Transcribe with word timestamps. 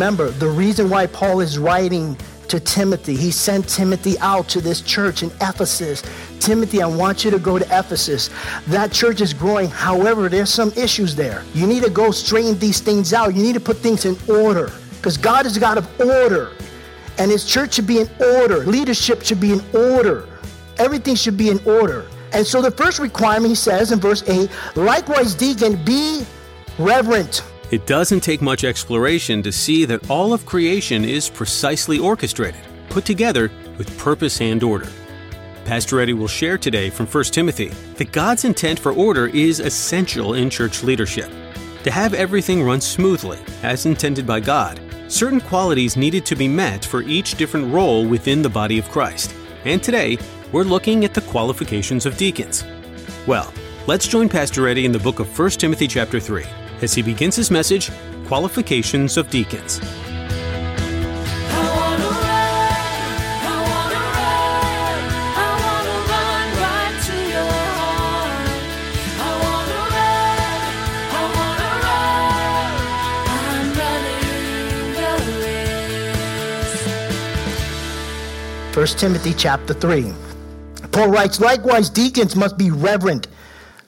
Remember, 0.00 0.30
the 0.30 0.48
reason 0.48 0.88
why 0.88 1.06
Paul 1.08 1.40
is 1.40 1.58
writing 1.58 2.16
to 2.48 2.58
Timothy, 2.58 3.14
he 3.14 3.30
sent 3.30 3.68
Timothy 3.68 4.18
out 4.20 4.48
to 4.48 4.62
this 4.62 4.80
church 4.80 5.22
in 5.22 5.30
Ephesus. 5.42 6.02
Timothy, 6.38 6.80
I 6.80 6.86
want 6.86 7.22
you 7.22 7.30
to 7.30 7.38
go 7.38 7.58
to 7.58 7.64
Ephesus. 7.66 8.30
That 8.68 8.92
church 8.92 9.20
is 9.20 9.34
growing. 9.34 9.68
However, 9.68 10.30
there's 10.30 10.48
some 10.48 10.72
issues 10.72 11.14
there. 11.14 11.44
You 11.52 11.66
need 11.66 11.82
to 11.82 11.90
go 11.90 12.12
straighten 12.12 12.58
these 12.58 12.80
things 12.80 13.12
out. 13.12 13.34
You 13.34 13.42
need 13.42 13.52
to 13.52 13.60
put 13.60 13.76
things 13.76 14.06
in 14.06 14.16
order 14.26 14.72
because 14.96 15.18
God 15.18 15.44
is 15.44 15.58
a 15.58 15.60
God 15.60 15.76
of 15.76 15.86
order. 16.00 16.52
And 17.18 17.30
his 17.30 17.44
church 17.44 17.74
should 17.74 17.86
be 17.86 18.00
in 18.00 18.08
order. 18.18 18.64
Leadership 18.64 19.22
should 19.22 19.38
be 19.38 19.52
in 19.52 19.60
order. 19.74 20.26
Everything 20.78 21.14
should 21.14 21.36
be 21.36 21.50
in 21.50 21.58
order. 21.66 22.06
And 22.32 22.46
so 22.46 22.62
the 22.62 22.70
first 22.70 23.00
requirement, 23.00 23.50
he 23.50 23.54
says 23.54 23.92
in 23.92 24.00
verse 24.00 24.26
8, 24.26 24.48
likewise, 24.76 25.34
deacon, 25.34 25.76
be 25.84 26.24
reverent 26.78 27.42
it 27.70 27.86
doesn't 27.86 28.20
take 28.20 28.42
much 28.42 28.64
exploration 28.64 29.42
to 29.42 29.52
see 29.52 29.84
that 29.84 30.10
all 30.10 30.32
of 30.32 30.44
creation 30.44 31.04
is 31.04 31.30
precisely 31.30 31.98
orchestrated, 31.98 32.60
put 32.88 33.04
together 33.04 33.50
with 33.78 33.96
purpose 33.96 34.40
and 34.40 34.62
order. 34.62 34.88
Pastor 35.64 36.00
Eddie 36.00 36.14
will 36.14 36.26
share 36.26 36.58
today 36.58 36.90
from 36.90 37.06
1 37.06 37.24
Timothy 37.24 37.68
that 37.94 38.10
God's 38.10 38.44
intent 38.44 38.78
for 38.78 38.92
order 38.92 39.28
is 39.28 39.60
essential 39.60 40.34
in 40.34 40.50
church 40.50 40.82
leadership. 40.82 41.30
To 41.84 41.90
have 41.92 42.12
everything 42.12 42.64
run 42.64 42.80
smoothly, 42.80 43.38
as 43.62 43.86
intended 43.86 44.26
by 44.26 44.40
God, 44.40 44.80
certain 45.06 45.40
qualities 45.40 45.96
needed 45.96 46.26
to 46.26 46.36
be 46.36 46.48
met 46.48 46.84
for 46.84 47.02
each 47.02 47.36
different 47.36 47.72
role 47.72 48.04
within 48.04 48.42
the 48.42 48.48
body 48.48 48.78
of 48.78 48.90
Christ. 48.90 49.32
And 49.64 49.80
today, 49.80 50.18
we're 50.50 50.64
looking 50.64 51.04
at 51.04 51.14
the 51.14 51.20
qualifications 51.22 52.04
of 52.04 52.16
deacons. 52.16 52.64
Well, 53.28 53.52
let's 53.86 54.08
join 54.08 54.28
Pastor 54.28 54.66
Eddie 54.66 54.86
in 54.86 54.92
the 54.92 54.98
book 54.98 55.20
of 55.20 55.38
1 55.38 55.50
Timothy 55.50 55.86
chapter 55.86 56.18
3 56.18 56.44
as 56.82 56.94
he 56.94 57.02
begins 57.02 57.36
his 57.36 57.50
message 57.50 57.90
Qualifications 58.26 59.16
of 59.16 59.28
Deacons. 59.30 59.80
First 78.72 78.98
Timothy 78.98 79.34
chapter 79.34 79.74
3. 79.74 80.12
Paul 80.92 81.10
writes, 81.10 81.40
likewise, 81.40 81.90
deacons 81.90 82.34
must 82.34 82.56
be 82.56 82.70
reverent, 82.70 83.26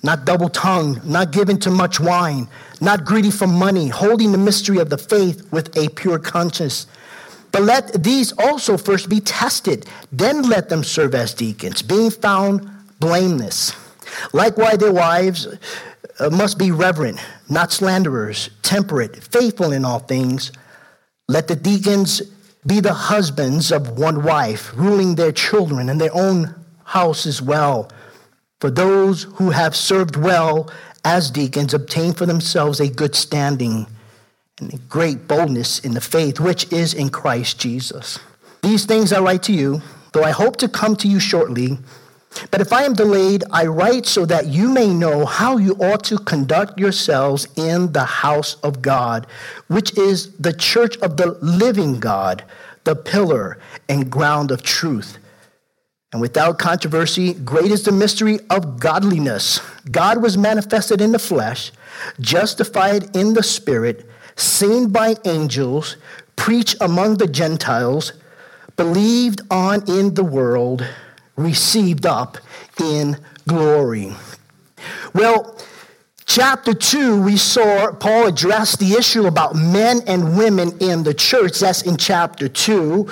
not 0.03 0.25
double 0.25 0.49
tongued, 0.49 1.05
not 1.05 1.31
given 1.31 1.59
to 1.61 1.71
much 1.71 2.01
wine 2.01 2.49
not 2.83 3.05
greedy 3.05 3.31
for 3.31 3.47
money, 3.47 3.87
holding 3.87 4.33
the 4.33 4.39
mystery 4.39 4.79
of 4.79 4.91
the 4.91 4.99
faith 4.99 5.51
with 5.53 5.75
a 5.77 5.89
pure 5.91 6.19
conscience. 6.19 6.87
But 7.53 7.63
let 7.63 8.03
these 8.03 8.33
also 8.33 8.77
first 8.77 9.09
be 9.09 9.21
tested, 9.21 9.87
then 10.11 10.43
let 10.43 10.69
them 10.69 10.83
serve 10.83 11.15
as 11.15 11.33
deacons, 11.33 11.81
being 11.81 12.11
found 12.11 12.69
blameless. 12.99 13.73
Likewise, 14.33 14.79
their 14.79 14.93
wives 14.93 15.47
uh, 16.19 16.29
must 16.31 16.59
be 16.59 16.73
reverent, 16.73 17.21
not 17.49 17.71
slanderers, 17.71 18.51
temperate, 18.63 19.23
faithful 19.23 19.73
in 19.73 19.85
all 19.85 20.01
things. 20.01 20.51
Let 21.29 21.47
the 21.47 21.57
deacons 21.57 22.21
be 22.67 22.81
the 22.81 22.95
husbands 22.95 23.71
of 23.71 23.97
one 23.97 24.25
wife, 24.25 24.73
ruling 24.75 25.15
their 25.15 25.33
children 25.33 25.89
and 25.89 26.01
their 26.01 26.15
own 26.15 26.53
house 26.85 27.27
as 27.27 27.41
well. 27.41 27.91
For 28.63 28.71
those 28.71 29.25
who 29.25 29.51
have 29.51 29.75
served 29.75 30.15
well 30.15 30.71
as 31.05 31.33
deacons 31.33 31.75
obtain 31.75 32.13
for 32.13 32.27
themselves 32.27 32.79
a 32.79 32.89
good 32.89 33.17
standing 33.17 33.89
and 34.61 34.73
a 34.73 34.79
great 34.79 35.27
boldness 35.27 35.81
in 35.81 35.95
the 35.95 36.01
faith 36.01 36.39
which 36.39 36.73
is 36.73 36.95
in 36.95 37.09
Christ 37.09 37.59
Jesus. 37.59 38.21
These 38.63 38.85
things 38.85 39.13
I 39.13 39.19
write 39.19 39.43
to 39.43 39.53
you, 39.53 39.83
though 40.13 40.23
I 40.23 40.31
hope 40.31 40.59
to 40.59 40.69
come 40.69 40.95
to 40.99 41.09
you 41.09 41.19
shortly. 41.19 41.77
But 42.53 42.61
if 42.61 42.73
I 42.73 42.85
am 42.85 42.93
delayed, 42.93 43.43
I 43.51 43.67
write 43.67 44.07
so 44.07 44.25
that 44.27 44.47
you 44.47 44.69
may 44.69 44.95
know 44.95 45.27
how 45.27 45.57
you 45.57 45.73
ought 45.81 46.05
to 46.05 46.19
conduct 46.19 46.79
yourselves 46.79 47.49
in 47.57 47.91
the 47.91 48.05
house 48.05 48.55
of 48.63 48.81
God, 48.81 49.27
which 49.67 49.99
is 49.99 50.37
the 50.37 50.53
church 50.53 50.97
of 50.99 51.17
the 51.17 51.37
living 51.43 51.99
God, 51.99 52.45
the 52.85 52.95
pillar 52.95 53.59
and 53.89 54.09
ground 54.09 54.53
of 54.53 54.63
truth. 54.63 55.19
And 56.13 56.21
without 56.21 56.59
controversy, 56.59 57.33
great 57.33 57.71
is 57.71 57.85
the 57.85 57.93
mystery 57.93 58.39
of 58.51 58.79
godliness. 58.79 59.61
God 59.91 60.23
was 60.23 60.37
manifested 60.37 61.01
in 61.01 61.13
the 61.13 61.19
flesh, 61.19 61.73
justified 62.21 63.17
in 63.17 63.33
the 63.33 63.43
spirit, 63.43 64.07
seen 64.37 64.91
by 64.91 65.17
angels, 65.25 65.97
preached 66.37 66.77
among 66.81 67.17
the 67.17 67.27
Gentiles, 67.27 68.13
believed 68.77 69.41
on 69.51 69.89
in 69.89 70.15
the 70.15 70.25
world, 70.25 70.87
received 71.37 72.05
up 72.05 72.37
in 72.79 73.17
glory. 73.49 74.13
Well, 75.15 75.59
Chapter 76.25 76.73
2, 76.73 77.21
we 77.23 77.37
saw 77.37 77.93
Paul 77.93 78.29
address 78.29 78.77
the 78.77 78.93
issue 78.95 79.27
about 79.27 79.55
men 79.55 80.01
and 80.07 80.37
women 80.39 80.71
in 80.79 81.03
the 81.03 81.13
church. 81.13 81.59
That's 81.59 81.83
in 81.83 81.97
chapter 81.97 82.49
2. 82.49 83.09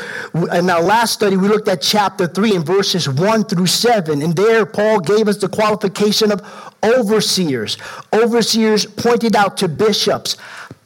In 0.52 0.70
our 0.70 0.82
last 0.82 1.14
study, 1.14 1.36
we 1.36 1.48
looked 1.48 1.68
at 1.68 1.82
chapter 1.82 2.26
3 2.26 2.54
in 2.56 2.64
verses 2.64 3.08
1 3.08 3.44
through 3.44 3.66
7. 3.66 4.22
And 4.22 4.34
there, 4.34 4.64
Paul 4.64 5.00
gave 5.00 5.28
us 5.28 5.38
the 5.38 5.48
qualification 5.48 6.32
of 6.32 6.40
overseers. 6.82 7.76
Overseers 8.12 8.86
pointed 8.86 9.34
out 9.34 9.56
to 9.58 9.68
bishops, 9.68 10.36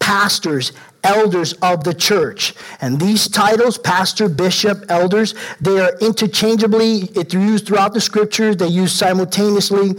pastors, 0.00 0.72
elders 1.04 1.52
of 1.60 1.84
the 1.84 1.94
church. 1.94 2.54
And 2.80 2.98
these 2.98 3.28
titles, 3.28 3.76
pastor, 3.76 4.28
bishop, 4.28 4.84
elders, 4.88 5.34
they 5.60 5.78
are 5.78 5.92
interchangeably 6.00 7.10
used 7.30 7.66
throughout 7.66 7.92
the 7.92 8.00
scriptures. 8.00 8.56
They 8.56 8.68
use 8.68 8.92
simultaneously 8.92 9.94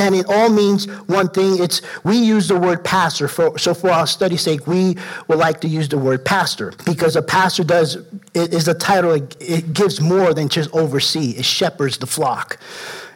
and 0.00 0.14
it 0.14 0.24
all 0.30 0.48
means 0.48 0.86
one 1.08 1.28
thing. 1.28 1.62
It's 1.62 1.82
we 2.04 2.16
use 2.16 2.48
the 2.48 2.58
word 2.58 2.82
pastor. 2.82 3.28
For, 3.28 3.58
so 3.58 3.74
for 3.74 3.90
our 3.90 4.06
study's 4.06 4.40
sake, 4.40 4.66
we 4.66 4.96
would 5.28 5.38
like 5.38 5.60
to 5.60 5.68
use 5.68 5.90
the 5.90 5.98
word 5.98 6.24
pastor 6.24 6.72
because 6.86 7.16
a 7.16 7.22
pastor 7.22 7.64
does 7.64 7.98
is 8.34 8.66
a 8.66 8.74
title. 8.74 9.12
It 9.12 9.74
gives 9.74 10.00
more 10.00 10.32
than 10.32 10.48
just 10.48 10.72
oversee. 10.72 11.32
It 11.32 11.44
shepherds 11.44 11.98
the 11.98 12.06
flock, 12.06 12.58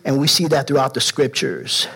and 0.05 0.21
we 0.21 0.29
see 0.29 0.47
that 0.49 0.67
throughout 0.67 0.93
the 0.93 1.01
scriptures. 1.01 1.89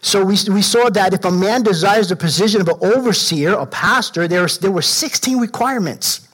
So 0.00 0.24
we, 0.24 0.36
we 0.48 0.62
saw 0.62 0.88
that 0.90 1.12
if 1.12 1.24
a 1.24 1.30
man 1.30 1.62
desires 1.62 2.08
the 2.08 2.16
position 2.16 2.60
of 2.62 2.68
an 2.68 2.78
overseer, 2.80 3.52
a 3.52 3.66
pastor, 3.66 4.26
there, 4.26 4.46
there 4.46 4.70
were 4.70 4.80
16 4.80 5.38
requirements. 5.38 6.26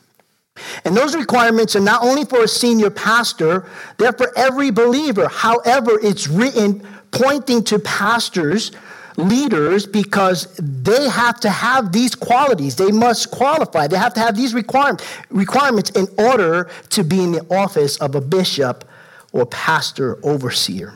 And 0.85 0.97
those 0.97 1.17
requirements 1.17 1.75
are 1.75 1.81
not 1.81 2.03
only 2.03 2.25
for 2.25 2.45
a 2.45 2.49
senior 2.49 2.91
pastor, 2.91 3.69
they're 3.99 4.13
for 4.13 4.33
every 4.39 4.71
believer. 4.71 5.27
However, 5.27 5.99
it's 6.01 6.29
written 6.29 6.87
pointing 7.11 7.63
to 7.65 7.79
pastors, 7.79 8.73
leaders, 9.17 9.87
because 9.87 10.55
they 10.57 11.09
have 11.09 11.41
to 11.41 11.51
have 11.51 11.93
these 11.93 12.15
qualities. 12.15 12.77
They 12.77 12.93
must 12.93 13.31
qualify. 13.31 13.87
They 13.87 13.97
have 13.97 14.15
to 14.15 14.21
have 14.21 14.37
these 14.37 14.55
requirements 14.55 15.91
in 15.91 16.07
order 16.19 16.71
to 16.91 17.05
be 17.05 17.23
in 17.23 17.33
the 17.33 17.47
office 17.55 17.97
of 17.99 18.15
a 18.15 18.21
bishop 18.21 18.85
or 19.33 19.47
pastor 19.47 20.19
overseer. 20.25 20.95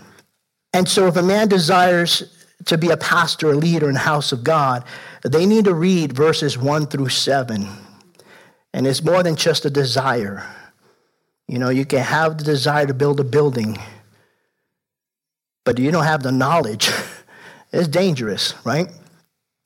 And 0.73 0.89
so, 0.89 1.07
if 1.07 1.17
a 1.17 1.23
man 1.23 1.49
desires 1.49 2.37
to 2.67 2.79
be 2.79 2.91
a 2.91 2.97
pastor, 2.97 3.51
a 3.51 3.57
leader 3.57 3.89
in 3.89 3.95
the 3.95 4.01
house 4.01 4.33
of 4.33 4.45
God, 4.45 4.85
they 5.23 5.47
need 5.47 5.65
to 5.65 5.75
read 5.75 6.12
verses 6.12 6.57
1 6.57 6.87
through 6.87 7.09
7. 7.09 7.67
And 8.73 8.87
it's 8.87 9.03
more 9.03 9.23
than 9.23 9.37
just 9.37 9.65
a 9.65 9.71
desire. 9.71 10.47
You 11.49 11.59
know, 11.59 11.71
you 11.71 11.85
can 11.85 12.01
have 12.01 12.39
the 12.39 12.45
desire 12.45 12.87
to 12.87 12.95
build 12.95 13.19
a 13.19 13.25
building 13.25 13.79
but 15.71 15.79
you 15.79 15.93
don't 15.93 16.03
have 16.03 16.25
the 16.25 16.33
knowledge, 16.33 16.91
it's 17.73 17.87
dangerous, 17.87 18.55
right? 18.65 18.89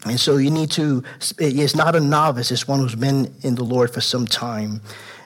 And 0.05 0.21
so 0.21 0.37
you 0.37 0.51
need 0.51 0.71
to, 0.73 1.03
it's 1.39 1.75
not 1.75 1.97
a 1.97 2.01
novice, 2.01 2.51
it's 2.51 2.69
one 2.69 2.81
who's 2.81 2.95
been 2.95 3.35
in 3.41 3.55
the 3.55 3.65
Lord 3.65 3.91
for 3.91 4.03
some 4.03 4.27
time. 4.27 4.83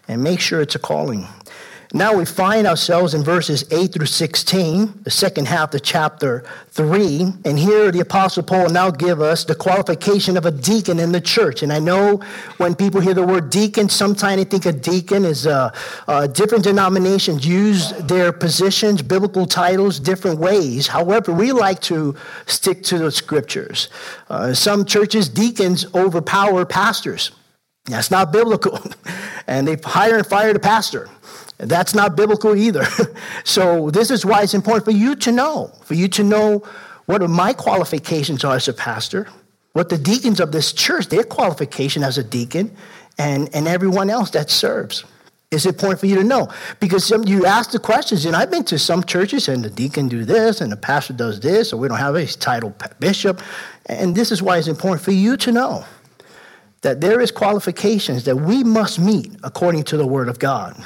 And 0.06 0.22
make 0.22 0.38
sure 0.38 0.60
it's 0.60 0.76
a 0.76 0.78
calling. 0.78 1.26
Now 1.94 2.14
we 2.14 2.26
find 2.26 2.66
ourselves 2.66 3.14
in 3.14 3.24
verses 3.24 3.64
8 3.70 3.94
through 3.94 4.06
16, 4.06 5.04
the 5.04 5.10
second 5.10 5.48
half 5.48 5.72
of 5.72 5.82
chapter 5.82 6.44
3. 6.72 7.32
And 7.46 7.58
here 7.58 7.90
the 7.90 8.00
Apostle 8.00 8.42
Paul 8.42 8.68
now 8.68 8.90
give 8.90 9.22
us 9.22 9.46
the 9.46 9.54
qualification 9.54 10.36
of 10.36 10.44
a 10.44 10.50
deacon 10.50 10.98
in 10.98 11.12
the 11.12 11.20
church. 11.20 11.62
And 11.62 11.72
I 11.72 11.78
know 11.78 12.20
when 12.58 12.74
people 12.74 13.00
hear 13.00 13.14
the 13.14 13.24
word 13.24 13.48
deacon, 13.48 13.88
sometimes 13.88 14.36
they 14.36 14.44
think 14.44 14.66
a 14.66 14.72
deacon 14.72 15.24
is 15.24 15.46
uh, 15.46 15.74
uh, 16.06 16.26
different 16.26 16.64
denominations 16.64 17.46
use 17.46 17.92
their 17.92 18.32
positions, 18.32 19.00
biblical 19.00 19.46
titles, 19.46 19.98
different 19.98 20.38
ways. 20.38 20.88
However, 20.88 21.32
we 21.32 21.52
like 21.52 21.80
to 21.82 22.14
stick 22.44 22.82
to 22.84 22.98
the 22.98 23.10
scriptures. 23.10 23.88
Uh, 24.28 24.52
some 24.52 24.84
churches, 24.84 25.30
deacons 25.30 25.86
overpower 25.94 26.66
pastors. 26.66 27.30
That's 27.86 28.10
not 28.10 28.30
biblical. 28.30 28.78
and 29.46 29.66
they 29.66 29.76
hire 29.82 30.18
and 30.18 30.26
fire 30.26 30.52
the 30.52 30.58
pastor. 30.58 31.08
That's 31.58 31.94
not 31.94 32.16
biblical 32.16 32.54
either. 32.56 32.86
so, 33.44 33.90
this 33.90 34.10
is 34.10 34.24
why 34.24 34.42
it's 34.42 34.54
important 34.54 34.84
for 34.84 34.92
you 34.92 35.16
to 35.16 35.32
know, 35.32 35.72
for 35.82 35.94
you 35.94 36.08
to 36.08 36.22
know 36.22 36.64
what 37.06 37.28
my 37.28 37.52
qualifications 37.52 38.44
are 38.44 38.56
as 38.56 38.68
a 38.68 38.72
pastor, 38.72 39.26
what 39.72 39.88
the 39.88 39.98
deacons 39.98 40.40
of 40.40 40.52
this 40.52 40.72
church, 40.72 41.08
their 41.08 41.24
qualification 41.24 42.02
as 42.04 42.18
a 42.18 42.24
deacon, 42.24 42.76
and, 43.18 43.48
and 43.54 43.66
everyone 43.66 44.08
else 44.08 44.30
that 44.30 44.50
serves. 44.50 45.04
It's 45.50 45.64
important 45.64 45.98
for 45.98 46.06
you 46.06 46.16
to 46.16 46.24
know 46.24 46.52
because 46.78 47.06
some, 47.06 47.24
you 47.24 47.46
ask 47.46 47.70
the 47.70 47.78
questions, 47.78 48.26
and 48.26 48.36
I've 48.36 48.50
been 48.50 48.64
to 48.64 48.78
some 48.78 49.02
churches, 49.02 49.48
and 49.48 49.64
the 49.64 49.70
deacon 49.70 50.08
do 50.08 50.24
this, 50.24 50.60
and 50.60 50.70
the 50.70 50.76
pastor 50.76 51.14
does 51.14 51.40
this, 51.40 51.72
or 51.72 51.78
we 51.78 51.88
don't 51.88 51.98
have 51.98 52.14
a 52.14 52.26
title 52.26 52.74
bishop, 53.00 53.40
and 53.86 54.14
this 54.14 54.30
is 54.30 54.42
why 54.42 54.58
it's 54.58 54.68
important 54.68 55.02
for 55.02 55.12
you 55.12 55.36
to 55.38 55.50
know 55.50 55.84
that 56.82 57.00
there 57.00 57.20
is 57.20 57.30
qualifications 57.30 58.24
that 58.24 58.36
we 58.36 58.62
must 58.62 58.98
meet 58.98 59.32
according 59.42 59.84
to 59.84 59.96
the 59.96 60.06
Word 60.06 60.28
of 60.28 60.38
God. 60.38 60.76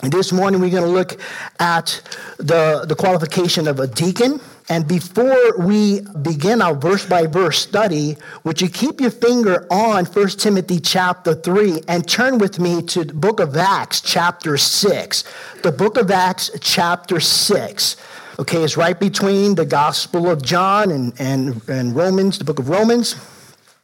This 0.00 0.32
morning 0.32 0.60
we're 0.60 0.70
going 0.70 0.82
to 0.82 0.88
look 0.88 1.20
at 1.60 2.02
the, 2.38 2.84
the 2.88 2.96
qualification 2.96 3.68
of 3.68 3.78
a 3.78 3.86
deacon. 3.86 4.40
And 4.68 4.88
before 4.88 5.56
we 5.58 6.00
begin 6.22 6.60
our 6.60 6.74
verse 6.74 7.06
by 7.06 7.26
verse 7.28 7.60
study, 7.60 8.16
would 8.42 8.60
you 8.60 8.68
keep 8.68 9.00
your 9.00 9.12
finger 9.12 9.64
on 9.70 10.06
1 10.06 10.28
Timothy 10.30 10.80
chapter 10.80 11.34
3 11.36 11.82
and 11.86 12.08
turn 12.08 12.38
with 12.38 12.58
me 12.58 12.82
to 12.82 13.04
the 13.04 13.14
book 13.14 13.38
of 13.38 13.56
Acts 13.56 14.00
chapter 14.00 14.56
6. 14.56 15.24
The 15.62 15.70
book 15.70 15.96
of 15.96 16.10
Acts 16.10 16.50
chapter 16.60 17.20
6. 17.20 17.96
Okay, 18.40 18.64
it's 18.64 18.76
right 18.76 18.98
between 18.98 19.54
the 19.54 19.66
Gospel 19.66 20.28
of 20.28 20.42
John 20.42 20.90
and, 20.90 21.12
and, 21.20 21.62
and 21.68 21.94
Romans, 21.94 22.38
the 22.38 22.44
book 22.44 22.58
of 22.58 22.68
Romans. 22.68 23.14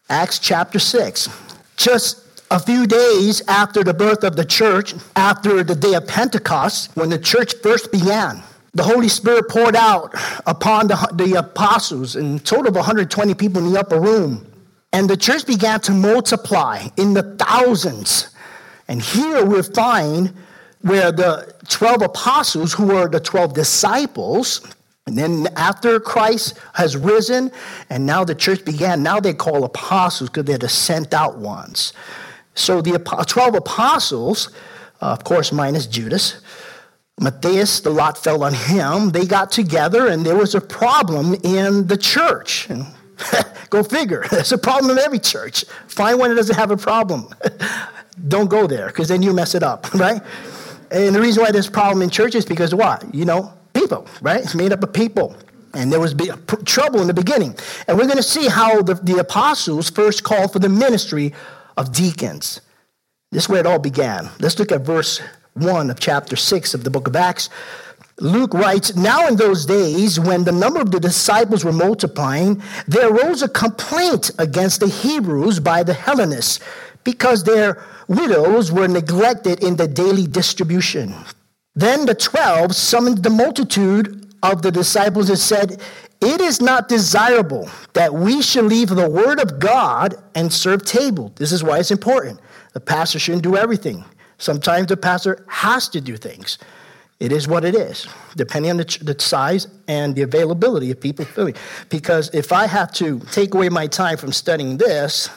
Acts 0.09 0.41
chapter 0.41 0.81
6. 0.81 1.29
Just 1.77 2.28
a 2.51 2.59
few 2.59 2.87
days 2.87 3.43
after 3.49 3.85
the 3.85 3.95
birth 3.95 4.25
of 4.25 4.37
the 4.37 4.45
church, 4.45 4.95
after 5.17 5.63
the 5.63 5.75
day 5.75 5.95
of 5.95 6.07
Pentecost, 6.07 6.91
when 6.97 7.11
the 7.11 7.19
church 7.19 7.55
first 7.63 7.93
began, 7.93 8.43
the 8.75 8.83
Holy 8.83 9.09
Spirit 9.09 9.49
poured 9.49 9.77
out 9.77 10.15
upon 10.47 10.89
the, 10.89 10.97
the 11.15 11.35
apostles, 11.35 12.17
in 12.17 12.39
total 12.41 12.69
of 12.69 12.77
120 12.77 13.35
people 13.35 13.65
in 13.65 13.73
the 13.73 13.81
upper 13.81 14.01
room. 14.01 14.47
And 14.93 15.09
the 15.09 15.17
church 15.17 15.47
began 15.47 15.81
to 15.81 15.93
multiply 15.93 16.87
in 16.97 17.15
the 17.15 17.23
thousands. 17.37 18.35
And 18.89 19.03
here 19.03 19.45
we 19.45 19.63
find 19.63 20.33
where 20.81 21.13
the 21.13 21.55
12 21.69 22.03
apostles, 22.03 22.73
who 22.73 22.87
were 22.87 23.09
the 23.09 23.21
12 23.21 23.53
disciples, 23.53 24.67
and 25.07 25.17
then 25.17 25.49
after 25.57 25.99
Christ 26.01 26.59
has 26.75 26.97
risen, 26.97 27.51
and 27.91 28.05
now 28.07 28.25
the 28.25 28.35
church 28.35 28.65
began, 28.65 29.03
now 29.03 29.21
they 29.21 29.33
call 29.33 29.65
apostles 29.65 30.31
because 30.31 30.45
they're 30.45 30.59
the 30.59 30.69
sent 30.69 31.15
out 31.15 31.39
ones. 31.39 31.93
So 32.59 32.83
the 32.83 32.99
12 32.99 33.55
apostles, 33.55 34.51
uh, 35.01 35.07
of 35.07 35.23
course, 35.23 35.53
minus 35.53 35.87
Judas, 35.87 36.41
Matthias, 37.21 37.81
the 37.81 37.91
lot 37.91 38.19
fell 38.19 38.43
on 38.43 38.53
him. 38.53 39.11
They 39.11 39.27
got 39.27 39.51
together 39.51 40.09
and 40.09 40.25
there 40.25 40.37
was 40.37 40.55
a 40.55 40.61
problem 40.61 41.35
in 41.45 41.87
the 41.87 41.97
church. 41.97 42.69
And 42.69 42.87
go 43.71 43.83
figure. 43.83 44.25
There's 44.31 44.53
a 44.53 44.59
problem 44.59 44.91
in 44.91 44.99
every 44.99 45.21
church. 45.21 45.65
Find 45.87 46.19
one 46.19 46.31
that 46.31 46.37
doesn't 46.37 46.57
have 46.57 46.71
a 46.71 46.77
problem. 46.77 47.29
Don't 48.29 48.51
go 48.51 48.67
there 48.67 48.89
because 48.89 49.07
then 49.09 49.23
you 49.23 49.33
mess 49.33 49.55
it 49.55 49.63
up, 49.63 49.93
right? 49.95 50.21
And 50.91 51.15
the 51.15 51.21
reason 51.21 51.43
why 51.43 51.53
there's 51.53 51.69
a 51.69 51.73
problem 51.73 52.03
in 52.03 52.11
churches 52.11 52.43
is 52.43 52.45
because 52.45 52.75
what? 52.75 53.15
You 53.15 53.25
know, 53.25 53.53
people, 53.73 54.09
right? 54.21 54.41
It's 54.41 54.57
made 54.57 54.73
up 54.73 54.83
of 54.83 54.93
people. 54.93 55.37
And 55.75 55.93
there 55.93 56.01
was 56.01 56.15
trouble 56.65 57.01
in 57.01 57.07
the 57.07 57.15
beginning. 57.15 57.55
And 57.87 57.97
we're 57.97 58.07
going 58.07 58.17
to 58.17 58.23
see 58.23 58.49
how 58.49 58.83
the, 58.83 58.95
the 58.95 59.19
apostles 59.19 59.91
first 59.91 60.25
called 60.25 60.53
for 60.53 60.59
the 60.59 60.69
ministry 60.69 61.35
of 61.79 61.93
deacons. 61.93 62.61
This 63.31 63.45
is 63.45 63.49
where 63.49 63.61
it 63.61 63.67
all 63.67 63.79
began. 63.79 64.29
Let's 64.41 64.59
look 64.59 64.73
at 64.73 64.83
verse 64.83 65.23
1 65.55 65.91
of 65.91 66.01
chapter 66.01 66.35
6 66.35 66.75
of 66.75 66.83
the 66.83 66.91
book 66.91 67.07
of 67.07 67.15
Acts. 67.15 67.49
Luke 68.19 68.53
writes, 68.53 68.97
Now 68.97 69.29
in 69.29 69.37
those 69.37 69.65
days, 69.65 70.19
when 70.19 70.43
the 70.43 70.53
number 70.53 70.81
of 70.81 70.91
the 70.91 70.99
disciples 70.99 71.65
were 71.65 71.73
multiplying, 71.73 72.61
there 72.89 73.09
arose 73.09 73.43
a 73.43 73.49
complaint 73.49 74.33
against 74.39 74.81
the 74.81 74.89
Hebrews 74.89 75.61
by 75.61 75.85
the 75.85 75.95
Hellenists, 75.95 76.59
because 77.05 77.45
their 77.45 77.81
widows 78.09 78.73
were 78.73 78.89
neglected 78.89 79.63
in 79.63 79.77
the 79.77 79.87
daily 79.87 80.27
distribution. 80.27 81.15
Then 81.77 82.07
the 82.07 82.15
twelve 82.15 82.75
summoned 82.75 83.23
the 83.23 83.31
multitude 83.31 84.35
of 84.43 84.63
the 84.63 84.73
disciples 84.73 85.29
and 85.29 85.39
said, 85.39 85.81
it 86.21 86.41
is 86.41 86.61
not 86.61 86.89
desirable 86.89 87.71
that 87.93 88.13
we 88.13 88.43
should 88.43 88.65
leave 88.65 88.89
the 88.89 89.09
word 89.09 89.41
of 89.41 89.59
God 89.59 90.17
and 90.35 90.53
serve 90.53 90.85
table. 90.85 91.33
This 91.37 91.53
is 91.53 91.63
why 91.63 91.79
it's 91.79 91.93
important. 91.93 92.41
The 92.73 92.81
pastor 92.81 93.19
shouldn't 93.19 93.45
do 93.45 93.57
everything. 93.57 94.05
Sometimes 94.39 94.89
the 94.89 94.97
pastor 94.97 95.45
has 95.49 95.89
to 95.91 96.01
do 96.01 96.17
things. 96.17 96.59
It 97.21 97.33
is 97.33 97.49
what 97.49 97.65
it 97.65 97.75
is, 97.75 98.07
depending 98.37 98.71
on 98.71 98.77
the, 98.77 98.99
the 99.03 99.21
size 99.21 99.67
and 99.89 100.15
the 100.15 100.23
availability 100.23 100.91
of 100.93 101.01
people. 101.01 101.27
Because 101.89 102.33
if 102.33 102.53
I 102.53 102.67
have 102.67 102.93
to 102.95 103.19
take 103.33 103.55
away 103.55 103.69
my 103.69 103.89
time 103.89 104.17
from 104.17 104.33
studying 104.33 104.77
this, 104.77 105.29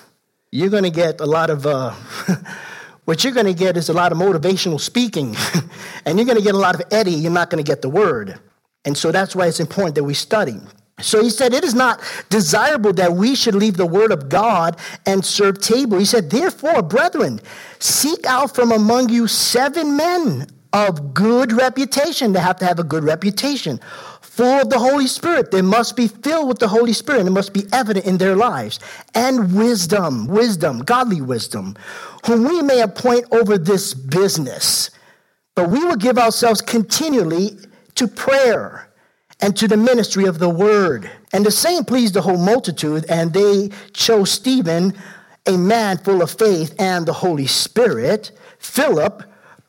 you're 0.51 0.69
going 0.69 0.83
to 0.83 0.91
get 0.91 1.21
a 1.21 1.25
lot 1.25 1.49
of, 1.49 1.65
uh, 1.65 1.91
what 3.05 3.23
you're 3.23 3.33
going 3.33 3.47
to 3.47 3.53
get 3.53 3.77
is 3.77 3.89
a 3.89 3.93
lot 3.93 4.11
of 4.11 4.19
motivational 4.19 4.79
speaking. 4.79 5.35
and 6.05 6.19
you're 6.19 6.25
going 6.25 6.37
to 6.37 6.43
get 6.43 6.53
a 6.53 6.59
lot 6.59 6.75
of 6.75 6.83
Eddie, 6.91 7.13
you're 7.13 7.31
not 7.31 7.49
going 7.49 7.63
to 7.63 7.67
get 7.67 7.81
the 7.81 7.89
word. 7.89 8.39
And 8.85 8.97
so 8.97 9.11
that's 9.11 9.35
why 9.35 9.47
it's 9.47 9.59
important 9.59 9.95
that 9.95 10.03
we 10.03 10.13
study. 10.13 10.59
So 10.99 11.21
he 11.21 11.29
said, 11.29 11.53
It 11.53 11.63
is 11.63 11.73
not 11.73 12.01
desirable 12.29 12.93
that 12.93 13.13
we 13.13 13.35
should 13.35 13.55
leave 13.55 13.77
the 13.77 13.85
word 13.85 14.11
of 14.11 14.29
God 14.29 14.77
and 15.05 15.23
serve 15.25 15.59
table. 15.59 15.97
He 15.97 16.05
said, 16.05 16.29
Therefore, 16.29 16.81
brethren, 16.81 17.41
seek 17.79 18.25
out 18.25 18.55
from 18.55 18.71
among 18.71 19.09
you 19.09 19.27
seven 19.27 19.97
men 19.97 20.47
of 20.73 21.13
good 21.13 21.51
reputation. 21.51 22.33
They 22.33 22.39
have 22.39 22.57
to 22.57 22.65
have 22.65 22.79
a 22.79 22.83
good 22.83 23.03
reputation, 23.03 23.79
full 24.21 24.61
of 24.61 24.69
the 24.69 24.79
Holy 24.79 25.07
Spirit. 25.07 25.51
They 25.51 25.61
must 25.61 25.95
be 25.95 26.07
filled 26.07 26.47
with 26.47 26.59
the 26.59 26.67
Holy 26.67 26.93
Spirit. 26.93 27.25
It 27.25 27.31
must 27.31 27.53
be 27.53 27.65
evident 27.73 28.05
in 28.05 28.17
their 28.17 28.35
lives. 28.35 28.79
And 29.13 29.53
wisdom, 29.55 30.27
wisdom, 30.27 30.79
godly 30.79 31.21
wisdom, 31.21 31.75
whom 32.25 32.45
we 32.45 32.61
may 32.61 32.81
appoint 32.81 33.25
over 33.31 33.57
this 33.57 33.93
business. 33.93 34.91
But 35.55 35.69
we 35.69 35.83
will 35.83 35.97
give 35.97 36.17
ourselves 36.17 36.61
continually 36.61 37.57
to 38.01 38.07
prayer 38.07 38.89
and 39.41 39.55
to 39.55 39.67
the 39.67 39.77
ministry 39.77 40.25
of 40.25 40.39
the 40.39 40.49
word. 40.49 41.07
And 41.33 41.45
the 41.45 41.51
same 41.51 41.85
pleased 41.85 42.15
the 42.15 42.21
whole 42.21 42.37
multitude, 42.37 43.05
and 43.09 43.31
they 43.31 43.69
chose 43.93 44.31
Stephen, 44.31 44.95
a 45.45 45.55
man 45.55 45.99
full 45.99 46.23
of 46.23 46.31
faith 46.31 46.73
and 46.79 47.05
the 47.05 47.13
Holy 47.13 47.45
Spirit, 47.45 48.31
Philip, 48.57 49.21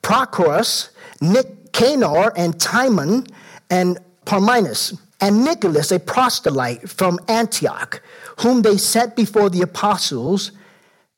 Prochorus, 0.02 0.90
Nicanor, 1.20 2.32
and 2.34 2.58
Timon, 2.58 3.26
and 3.68 3.98
Parmenas, 4.24 4.98
and 5.20 5.44
Nicholas, 5.44 5.92
a 5.92 6.00
proselyte 6.00 6.88
from 6.88 7.18
Antioch, 7.28 8.02
whom 8.40 8.62
they 8.62 8.78
set 8.78 9.14
before 9.14 9.50
the 9.50 9.60
apostles. 9.60 10.52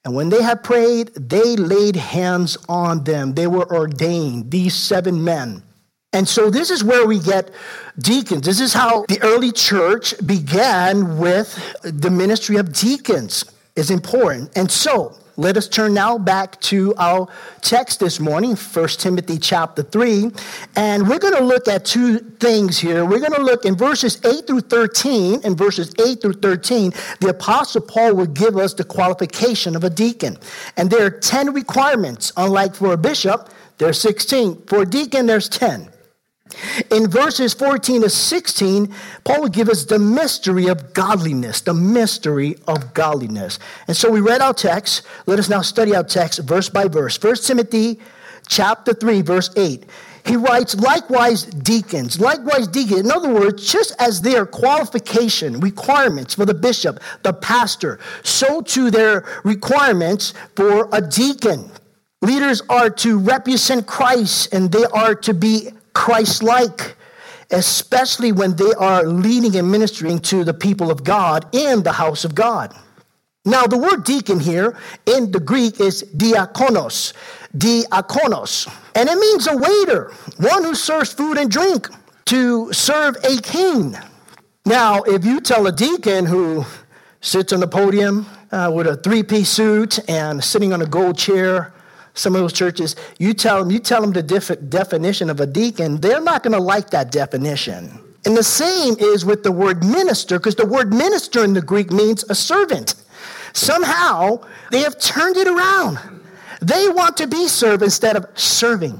And 0.05 0.17
when 0.17 0.31
they 0.31 0.43
had 0.43 0.65
prayed, 0.65 1.15
they 1.15 1.55
laid 1.55 1.95
hands 1.95 2.59
on 2.69 3.05
them. 3.05 3.35
They 3.35 3.47
were 3.47 3.73
ordained, 3.73 4.51
these 4.51 4.75
seven 4.75 5.23
men. 5.23 5.63
And 6.15 6.29
so 6.29 6.49
this 6.49 6.71
is 6.71 6.85
where 6.85 7.07
we 7.07 7.19
get 7.19 7.51
deacons. 7.99 8.47
This 8.47 8.61
is 8.61 8.73
how 8.73 9.05
the 9.09 9.21
early 9.21 9.51
church 9.51 10.15
began 10.25 11.19
with 11.19 11.59
the 11.83 12.09
ministry 12.09 12.57
of 12.57 12.73
deacons 12.73 13.45
is 13.75 13.91
important. 13.91 14.57
And 14.57 14.71
so 14.71 15.17
let 15.37 15.57
us 15.57 15.67
turn 15.67 15.93
now 15.93 16.17
back 16.17 16.61
to 16.61 16.95
our 16.97 17.27
text 17.61 17.99
this 17.99 18.21
morning, 18.21 18.55
1 18.55 18.89
Timothy 18.91 19.39
chapter 19.39 19.83
3. 19.83 20.31
And 20.77 21.09
we're 21.09 21.19
going 21.19 21.35
to 21.35 21.43
look 21.43 21.67
at 21.67 21.85
two 21.85 22.19
things 22.19 22.79
here. 22.79 23.05
We're 23.05 23.19
going 23.19 23.33
to 23.33 23.43
look 23.43 23.65
in 23.65 23.75
verses 23.75 24.25
8 24.25 24.47
through 24.47 24.61
13. 24.61 25.41
In 25.43 25.57
verses 25.57 25.93
8 25.99 26.23
through 26.23 26.35
13, 26.35 26.93
the 27.19 27.31
Apostle 27.31 27.81
Paul 27.81 28.15
will 28.15 28.27
give 28.27 28.57
us 28.57 28.75
the 28.75 28.85
qualification 28.85 29.75
of 29.75 29.83
a 29.83 29.91
deacon. 29.91 30.39
And 30.77 30.89
there 30.89 31.05
are 31.05 31.11
10 31.11 31.53
requirements. 31.53 32.33
Unlike 32.37 32.77
for 32.77 32.93
a 32.93 32.97
bishop, 32.97 33.51
there's 33.79 34.01
16. 34.01 34.67
For 34.67 34.83
a 34.83 34.87
deacon, 34.87 35.27
there's 35.27 35.49
10. 35.49 35.91
In 36.91 37.09
verses 37.09 37.55
14 37.55 38.03
to 38.03 38.11
16, 38.11 38.95
Paul 39.25 39.43
will 39.43 39.49
give 39.49 39.69
us 39.69 39.85
the 39.85 39.99
mystery 39.99 40.69
of 40.69 40.93
godliness, 40.93 41.63
the 41.63 41.75
mystery 41.75 42.57
of 42.69 42.93
godliness. 42.95 43.59
And 43.89 43.97
so 43.97 44.11
we 44.11 44.21
read 44.21 44.41
our 44.41 44.55
text. 44.55 45.03
Let 45.27 45.39
us 45.39 45.49
now 45.49 45.63
study 45.63 45.95
our 45.97 46.05
text 46.05 46.41
verse 46.41 46.69
by 46.69 46.87
verse. 46.87 47.21
1 47.21 47.37
Timothy 47.37 47.99
chapter 48.47 48.93
3, 48.93 49.23
verse 49.23 49.51
8. 49.57 49.87
he 50.27 50.37
writes, 50.37 50.75
likewise, 50.75 51.45
deacons. 51.45 52.21
Likewise, 52.21 52.69
deacons. 52.69 53.01
In 53.01 53.11
other 53.11 53.33
words, 53.33 53.71
just 53.71 53.95
as 53.99 54.21
their 54.21 54.45
qualification, 54.45 55.61
requirements 55.61 56.35
for 56.35 56.45
the 56.45 56.55
bishop, 56.55 57.01
the 57.23 57.33
pastor, 57.33 57.99
so 58.23 58.61
too 58.61 58.91
their 58.91 59.25
requirements 59.45 60.35
for 60.57 60.89
a 60.93 61.01
deacon. 61.01 61.71
Leaders 62.21 62.63
are 62.69 62.91
to 62.91 63.19
represent 63.19 63.87
Christ 63.87 64.53
and 64.53 64.71
they 64.71 64.85
are 64.85 65.15
to 65.15 65.35
be 65.35 65.71
Christ 65.95 66.43
like, 66.43 66.97
especially 67.51 68.33
when 68.33 68.57
they 68.57 68.73
are 68.75 69.05
leading 69.05 69.57
and 69.57 69.71
ministering 69.71 70.19
to 70.21 70.45
the 70.45 70.55
people 70.55 70.91
of 70.91 71.05
God 71.05 71.47
in 71.53 71.83
the 71.83 71.93
house 71.93 72.25
of 72.25 72.35
God. 72.35 72.75
Now, 73.47 73.67
the 73.67 73.77
word 73.77 74.05
deacon 74.05 74.41
here 74.41 74.77
in 75.05 75.31
the 75.31 75.41
Greek 75.41 75.79
is 75.79 76.03
diakonos, 76.17 77.13
diakonos, 77.57 78.73
and 78.95 79.09
it 79.09 79.19
means 79.19 79.47
a 79.47 79.57
waiter, 79.57 80.13
one 80.39 80.65
who 80.65 80.75
serves 80.75 81.13
food 81.13 81.37
and 81.37 81.51
drink 81.51 81.89
to 82.27 82.73
serve 82.73 83.17
a 83.23 83.37
king. 83.43 83.97
Now, 84.65 85.03
if 85.03 85.27
you 85.27 85.43
tell 85.43 85.67
a 85.67 85.73
deacon 85.73 86.25
who 86.25 86.65
sits 87.21 87.53
on 87.53 87.61
the 87.61 87.69
podium 87.69 88.27
uh, 88.51 88.73
with 88.75 88.87
a 88.87 88.97
three 88.97 89.23
piece 89.23 89.51
suit 89.51 89.99
and 90.09 90.43
sitting 90.43 90.73
on 90.73 90.81
a 90.81 90.87
gold 90.87 91.19
chair, 91.19 91.75
some 92.15 92.35
of 92.35 92.41
those 92.41 92.53
churches, 92.53 92.97
you 93.19 93.35
tell 93.35 93.59
them, 93.59 93.71
you 93.71 93.79
tell 93.79 94.01
them 94.01 94.13
the 94.13 94.23
def- 94.23 94.69
definition 94.69 95.29
of 95.29 95.41
a 95.41 95.47
deacon, 95.47 96.01
they're 96.01 96.21
not 96.21 96.43
going 96.43 96.53
to 96.53 96.61
like 96.61 96.91
that 96.91 97.11
definition. 97.11 98.01
And 98.25 98.37
the 98.37 98.43
same 98.43 98.97
is 98.99 99.25
with 99.25 99.43
the 99.43 99.53
word 99.53 99.85
minister, 99.85 100.39
because 100.39 100.55
the 100.55 100.67
word 100.67 100.95
minister 100.95 101.45
in 101.45 101.53
the 101.53 101.61
Greek 101.61 101.91
means 101.91 102.25
a 102.31 102.35
servant. 102.35 102.95
Somehow, 103.53 104.41
they 104.71 104.81
have 104.81 104.99
turned 104.99 105.37
it 105.37 105.47
around. 105.47 105.99
They 106.63 106.89
want 106.89 107.17
to 107.19 107.27
be 107.27 107.47
served 107.49 107.83
instead 107.83 108.17
of 108.17 108.27
serving. 108.35 108.99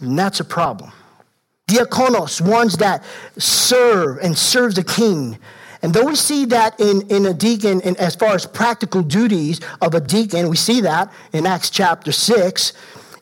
And 0.00 0.18
that's 0.18 0.40
a 0.40 0.44
problem. 0.44 0.92
Diakonos, 1.66 2.40
ones 2.40 2.76
that 2.76 3.02
serve 3.38 4.18
and 4.18 4.36
serve 4.36 4.74
the 4.74 4.84
king. 4.84 5.38
And 5.86 5.94
though 5.94 6.06
we 6.06 6.16
see 6.16 6.46
that 6.46 6.80
in, 6.80 7.02
in 7.10 7.26
a 7.26 7.32
deacon, 7.32 7.80
in, 7.82 7.96
as 7.98 8.16
far 8.16 8.34
as 8.34 8.44
practical 8.44 9.04
duties 9.04 9.60
of 9.80 9.94
a 9.94 10.00
deacon, 10.00 10.48
we 10.48 10.56
see 10.56 10.80
that 10.80 11.12
in 11.32 11.46
Acts 11.46 11.70
chapter 11.70 12.10
6, 12.10 12.72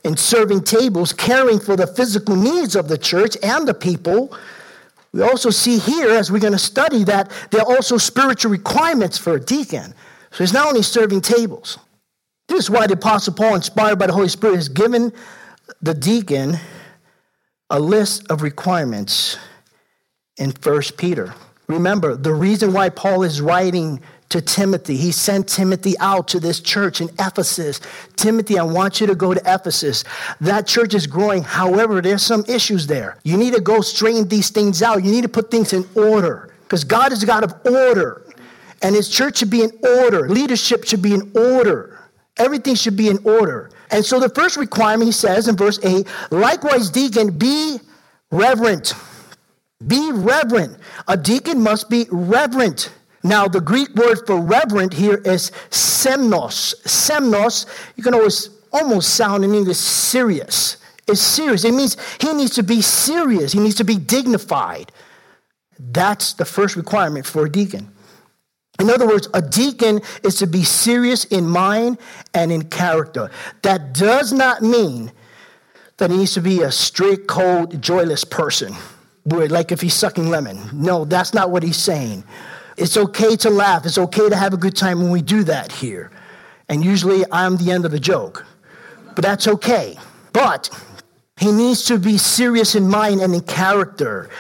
in 0.03 0.17
serving 0.17 0.63
tables, 0.63 1.13
caring 1.13 1.61
for 1.61 1.77
the 1.77 1.87
physical 1.87 2.35
needs 2.35 2.75
of 2.75 2.89
the 2.89 2.97
church 2.97 3.37
and 3.43 3.69
the 3.69 3.75
people. 3.75 4.35
We 5.13 5.21
also 5.21 5.51
see 5.51 5.77
here, 5.77 6.09
as 6.09 6.33
we're 6.33 6.39
going 6.39 6.55
to 6.55 6.59
study, 6.59 7.05
that 7.05 7.31
there 7.51 7.61
are 7.61 7.71
also 7.71 7.99
spiritual 7.99 8.51
requirements 8.51 9.19
for 9.19 9.35
a 9.35 9.41
deacon. 9.41 9.93
So 10.31 10.43
it's 10.43 10.55
not 10.55 10.67
only 10.67 10.81
serving 10.81 11.21
tables. 11.21 11.77
This 12.49 12.61
is 12.61 12.71
why 12.71 12.87
the 12.87 12.95
Apostle 12.95 13.35
Paul, 13.35 13.57
inspired 13.57 13.99
by 13.99 14.07
the 14.07 14.15
Holy 14.15 14.29
Spirit, 14.29 14.57
has 14.57 14.71
given 14.71 15.13
the 15.83 15.93
deacon 15.93 16.57
a 17.69 17.79
list 17.79 18.31
of 18.31 18.41
requirements 18.41 19.37
in 20.39 20.51
1 20.63 20.81
Peter. 20.97 21.35
Remember, 21.67 22.17
the 22.17 22.33
reason 22.33 22.73
why 22.73 22.91
Paul 22.91 23.23
is 23.23 23.41
writing 23.41 24.01
to 24.31 24.41
Timothy, 24.41 24.97
he 24.97 25.13
sent 25.13 25.49
Timothy 25.49 25.95
out 26.01 26.29
to 26.29 26.41
this 26.41 26.61
church 26.61 27.01
in 27.01 27.09
Ephesus. 27.19 27.81
Timothy, 28.17 28.59
I 28.59 28.65
want 28.65 29.01
you 29.01 29.07
to 29.07 29.15
go 29.15 29.33
to 29.33 29.41
Ephesus. 29.41 30.05
That 30.41 30.67
church 30.67 30.95
is 30.95 31.07
growing. 31.07 31.43
However, 31.43 32.03
there's 32.03 32.23
some 32.23 32.45
issues 32.49 32.87
there. 32.87 33.19
You 33.23 33.37
need 33.37 33.55
to 33.55 33.61
go 33.61 33.81
straighten 33.81 34.29
these 34.29 34.51
things 34.51 34.83
out. 34.83 35.05
You 35.05 35.11
need 35.11 35.23
to 35.23 35.29
put 35.29 35.51
things 35.51 35.73
in 35.73 35.87
order 35.95 36.53
because 36.63 36.85
God 36.85 37.13
is 37.13 37.23
a 37.23 37.27
God 37.27 37.45
of 37.45 37.55
order. 37.65 38.23
And 38.83 38.95
his 38.95 39.09
church 39.09 39.39
should 39.39 39.51
be 39.51 39.63
in 39.63 39.71
order. 39.83 40.29
Leadership 40.29 40.85
should 40.85 41.01
be 41.01 41.15
in 41.15 41.33
order. 41.35 42.01
Everything 42.37 42.75
should 42.75 42.97
be 42.97 43.09
in 43.09 43.19
order. 43.25 43.71
And 43.91 44.05
so 44.05 44.19
the 44.19 44.29
first 44.29 44.57
requirement, 44.57 45.07
he 45.07 45.13
says 45.13 45.47
in 45.47 45.57
verse 45.57 45.79
8, 45.83 46.07
likewise, 46.31 46.91
deacon, 46.91 47.39
be 47.39 47.79
reverent. 48.31 48.95
Be 49.87 50.13
reverent. 50.13 50.79
A 51.09 51.17
deacon 51.17 51.63
must 51.63 51.91
be 51.91 52.07
reverent. 52.11 52.93
Now, 53.23 53.49
the 53.49 53.61
Greek 53.61 53.95
word 53.95 54.21
for 54.27 54.41
reverent 54.41 54.93
here 54.93 55.17
is 55.25 55.51
semnos. 55.71 56.75
Semnos, 56.85 57.67
you 57.97 58.03
can 58.03 58.15
always 58.15 58.51
almost 58.73 59.15
sound 59.15 59.45
in 59.45 59.55
English 59.55 59.79
serious. 59.79 60.77
It's 61.07 61.21
serious. 61.21 61.65
It 61.65 61.73
means 61.73 61.97
he 62.21 62.33
needs 62.33 62.55
to 62.57 62.63
be 62.63 62.83
serious, 62.83 63.53
he 63.53 63.61
needs 63.61 63.77
to 63.77 63.85
be 63.85 63.97
dignified. 63.97 64.93
That's 65.79 66.35
the 66.35 66.45
first 66.45 66.77
requirement 66.77 67.27
for 67.27 67.47
a 67.47 67.51
deacon. 67.51 67.91
In 68.81 68.91
other 68.91 69.07
words, 69.07 69.29
a 69.35 69.41
deacon 69.41 70.01
is 70.25 70.37
to 70.37 70.47
be 70.47 70.65
serious 70.65 71.25
in 71.27 71.47
mind 71.47 71.99
and 72.33 72.51
in 72.51 72.65
character. 72.65 73.31
That 73.63 73.93
does 73.93 74.33
not 74.33 74.63
mean 74.63 75.13
that 75.99 76.11
he 76.11 76.17
needs 76.17 76.35
to 76.35 76.41
be 76.41 76.63
a 76.63 76.73
straight, 76.73 77.29
cold, 77.29 77.81
joyless 77.81 78.25
person, 78.25 78.75
like 79.25 79.73
if 79.73 79.81
he's 79.81 79.95
sucking 79.95 80.29
lemon. 80.29 80.61
No, 80.73 81.05
that's 81.05 81.35
not 81.35 81.51
what 81.51 81.63
he's 81.63 81.77
saying. 81.77 82.25
It's 82.77 82.97
okay 82.97 83.37
to 83.37 83.51
laugh, 83.51 83.87
it's 83.87 83.99
okay 83.99 84.29
to 84.29 84.37
have 84.37 84.53
a 84.53 84.57
good 84.57 84.77
time 84.77 85.01
when 85.01 85.11
we 85.11 85.23
do 85.23 85.45
that 85.45 85.71
here. 85.73 86.11
And 86.69 86.85
usually 86.85 87.25
I'm 87.31 87.57
the 87.57 87.71
end 87.71 87.85
of 87.85 87.91
the 87.91 88.01
joke, 88.01 88.47
but 89.15 89.23
that's 89.23 89.47
okay. 89.47 89.97
But 90.33 90.71
he 91.37 91.53
needs 91.53 91.85
to 91.87 91.99
be 91.99 92.19
serious 92.19 92.75
in 92.75 92.89
mind 92.89 93.21
and 93.21 93.35
in 93.35 93.43
character. 93.43 94.31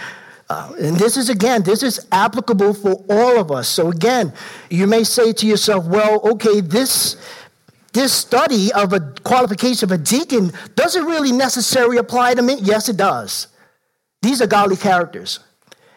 Uh, 0.50 0.72
and 0.78 0.96
this 0.96 1.16
is 1.16 1.30
again, 1.30 1.62
this 1.62 1.82
is 1.82 2.06
applicable 2.12 2.74
for 2.74 3.04
all 3.08 3.38
of 3.38 3.50
us. 3.50 3.68
So 3.68 3.90
again, 3.90 4.32
you 4.70 4.86
may 4.86 5.04
say 5.04 5.32
to 5.32 5.46
yourself, 5.46 5.86
well, 5.86 6.20
okay, 6.32 6.60
this 6.60 7.16
this 7.92 8.12
study 8.12 8.72
of 8.72 8.92
a 8.92 9.00
qualification 9.22 9.86
of 9.86 9.92
a 9.92 10.02
deacon 10.02 10.50
doesn't 10.74 11.04
really 11.04 11.30
necessarily 11.30 11.98
apply 11.98 12.34
to 12.34 12.42
me. 12.42 12.56
Yes, 12.60 12.88
it 12.88 12.96
does. 12.96 13.46
These 14.24 14.40
are 14.40 14.46
godly 14.46 14.76
characters. 14.76 15.40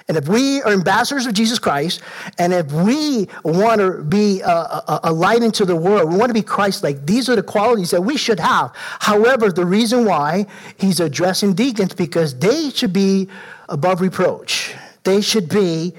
And 0.10 0.18
if 0.18 0.28
we 0.28 0.62
are 0.64 0.72
ambassadors 0.72 1.26
of 1.26 1.34
Jesus 1.34 1.60
Christ, 1.60 2.02
and 2.38 2.52
if 2.52 2.70
we 2.74 3.30
want 3.44 3.80
uh, 3.80 3.86
uh, 3.86 3.88
uh, 3.88 3.98
to 3.98 4.04
be 4.04 4.42
a, 4.42 4.50
a, 4.50 5.00
a 5.06 5.14
light 5.14 5.44
into 5.44 5.64
the 5.64 5.78
world, 5.78 6.12
we 6.12 6.18
want 6.18 6.30
to 6.30 6.34
be 6.34 6.42
Christ 6.42 6.84
like, 6.84 7.06
these 7.06 7.30
are 7.30 7.38
the 7.38 7.44
qualities 7.44 7.92
that 7.92 8.02
we 8.02 8.18
should 8.18 8.40
have. 8.40 8.72
However, 9.00 9.50
the 9.50 9.66
reason 9.66 10.04
why 10.04 10.46
he's 10.78 11.00
addressing 11.00 11.54
deacons, 11.54 11.94
because 11.94 12.38
they 12.38 12.70
should 12.70 12.92
be 12.92 13.30
above 13.70 14.02
reproach. 14.02 14.76
They 15.06 15.22
should 15.22 15.48
be 15.48 15.94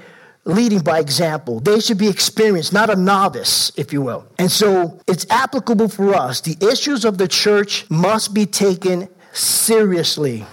leading 0.45 0.81
by 0.81 0.99
example. 0.99 1.59
They 1.59 1.79
should 1.79 1.97
be 1.97 2.09
experienced, 2.09 2.73
not 2.73 2.91
a 2.91 2.95
novice, 2.95 3.71
if 3.75 3.91
you 3.91 4.03
will. 4.03 4.27
And 4.37 4.51
so 4.51 4.99
it's 5.07 5.25
applicable 5.31 5.89
for 5.89 6.13
us. 6.13 6.41
The 6.41 6.57
issues 6.61 7.05
of 7.05 7.17
the 7.17 7.27
church 7.27 7.89
must 7.89 8.35
be 8.35 8.45
taken 8.45 9.09
seriously. 9.33 10.45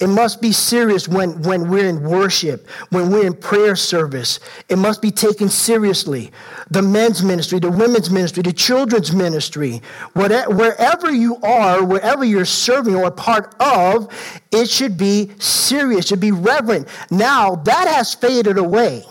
It 0.00 0.08
must 0.08 0.40
be 0.40 0.52
serious 0.52 1.08
when, 1.08 1.40
when 1.42 1.68
we're 1.68 1.88
in 1.88 2.02
worship, 2.02 2.68
when 2.90 3.10
we're 3.10 3.26
in 3.26 3.34
prayer 3.34 3.76
service. 3.76 4.40
It 4.68 4.76
must 4.76 5.00
be 5.02 5.10
taken 5.10 5.48
seriously. 5.48 6.32
The 6.70 6.82
men's 6.82 7.22
ministry, 7.22 7.58
the 7.58 7.70
women's 7.70 8.10
ministry, 8.10 8.42
the 8.42 8.52
children's 8.52 9.12
ministry, 9.12 9.82
whatever, 10.14 10.54
wherever 10.54 11.10
you 11.10 11.36
are, 11.42 11.84
wherever 11.84 12.24
you're 12.24 12.44
serving 12.44 12.94
or 12.94 13.10
part 13.10 13.54
of, 13.60 14.12
it 14.52 14.68
should 14.68 14.96
be 14.96 15.30
serious, 15.38 16.06
it 16.06 16.08
should 16.08 16.20
be 16.20 16.32
reverent. 16.32 16.88
Now, 17.10 17.56
that 17.56 17.88
has 17.88 18.14
faded 18.14 18.58
away. 18.58 19.04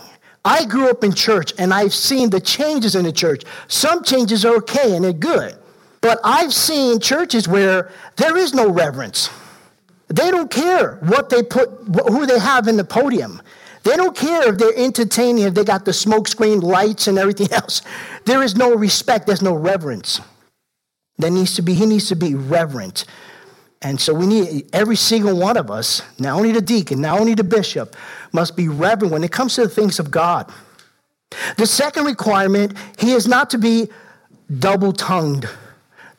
I 0.44 0.66
grew 0.66 0.90
up 0.90 1.04
in 1.04 1.14
church 1.14 1.54
and 1.58 1.74
I've 1.74 1.94
seen 1.94 2.30
the 2.30 2.40
changes 2.40 2.96
in 2.96 3.04
the 3.04 3.12
church. 3.12 3.44
Some 3.68 4.04
changes 4.04 4.46
are 4.46 4.56
okay 4.58 4.96
and 4.96 5.04
they're 5.04 5.14
good. 5.14 5.56
But 6.02 6.20
I've 6.24 6.54
seen 6.54 7.00
churches 7.00 7.48
where 7.48 7.92
there 8.16 8.38
is 8.38 8.54
no 8.54 8.70
reverence. 8.70 9.32
They 10.08 10.30
don't 10.32 10.52
care 10.52 10.96
what 11.02 11.30
they 11.30 11.44
put, 11.44 11.70
who 12.10 12.26
they 12.26 12.40
have 12.40 12.68
in 12.68 12.78
the 12.78 12.84
podium. 12.84 13.42
They 13.84 13.96
don't 13.96 14.16
care 14.16 14.50
if 14.50 14.58
they're 14.58 14.76
entertaining, 14.76 15.44
if 15.44 15.54
they 15.54 15.64
got 15.64 15.86
the 15.86 15.94
smoke 15.94 16.28
screen 16.28 16.60
lights 16.60 17.08
and 17.08 17.18
everything 17.18 17.52
else. 17.52 17.82
There 18.26 18.44
is 18.44 18.56
no 18.56 18.76
respect, 18.76 19.28
there's 19.28 19.42
no 19.42 19.56
reverence. 19.56 20.22
There 21.18 21.32
needs 21.32 21.56
to 21.56 21.62
be, 21.62 21.74
he 21.74 21.86
needs 21.86 22.08
to 22.10 22.16
be 22.16 22.36
reverent. 22.36 23.06
And 23.82 24.00
so 24.02 24.14
we 24.14 24.26
need 24.26 24.70
every 24.74 24.96
single 24.96 25.38
one 25.38 25.58
of 25.58 25.70
us, 25.70 26.02
not 26.18 26.36
only 26.36 26.52
the 26.52 26.62
deacon, 26.62 27.02
not 27.02 27.20
only 27.20 27.36
the 27.36 27.44
bishop, 27.44 27.96
must 28.32 28.56
be 28.56 28.68
reverent 28.68 29.14
when 29.14 29.24
it 29.24 29.32
comes 29.32 29.56
to 29.56 29.62
the 29.62 29.70
things 29.70 30.00
of 30.00 30.10
God. 30.10 30.52
The 31.58 31.68
second 31.68 32.06
requirement, 32.06 32.76
he 32.98 33.12
is 33.12 33.28
not 33.28 33.50
to 33.52 33.58
be 33.58 33.90
double 34.60 34.94
tongued 34.94 35.48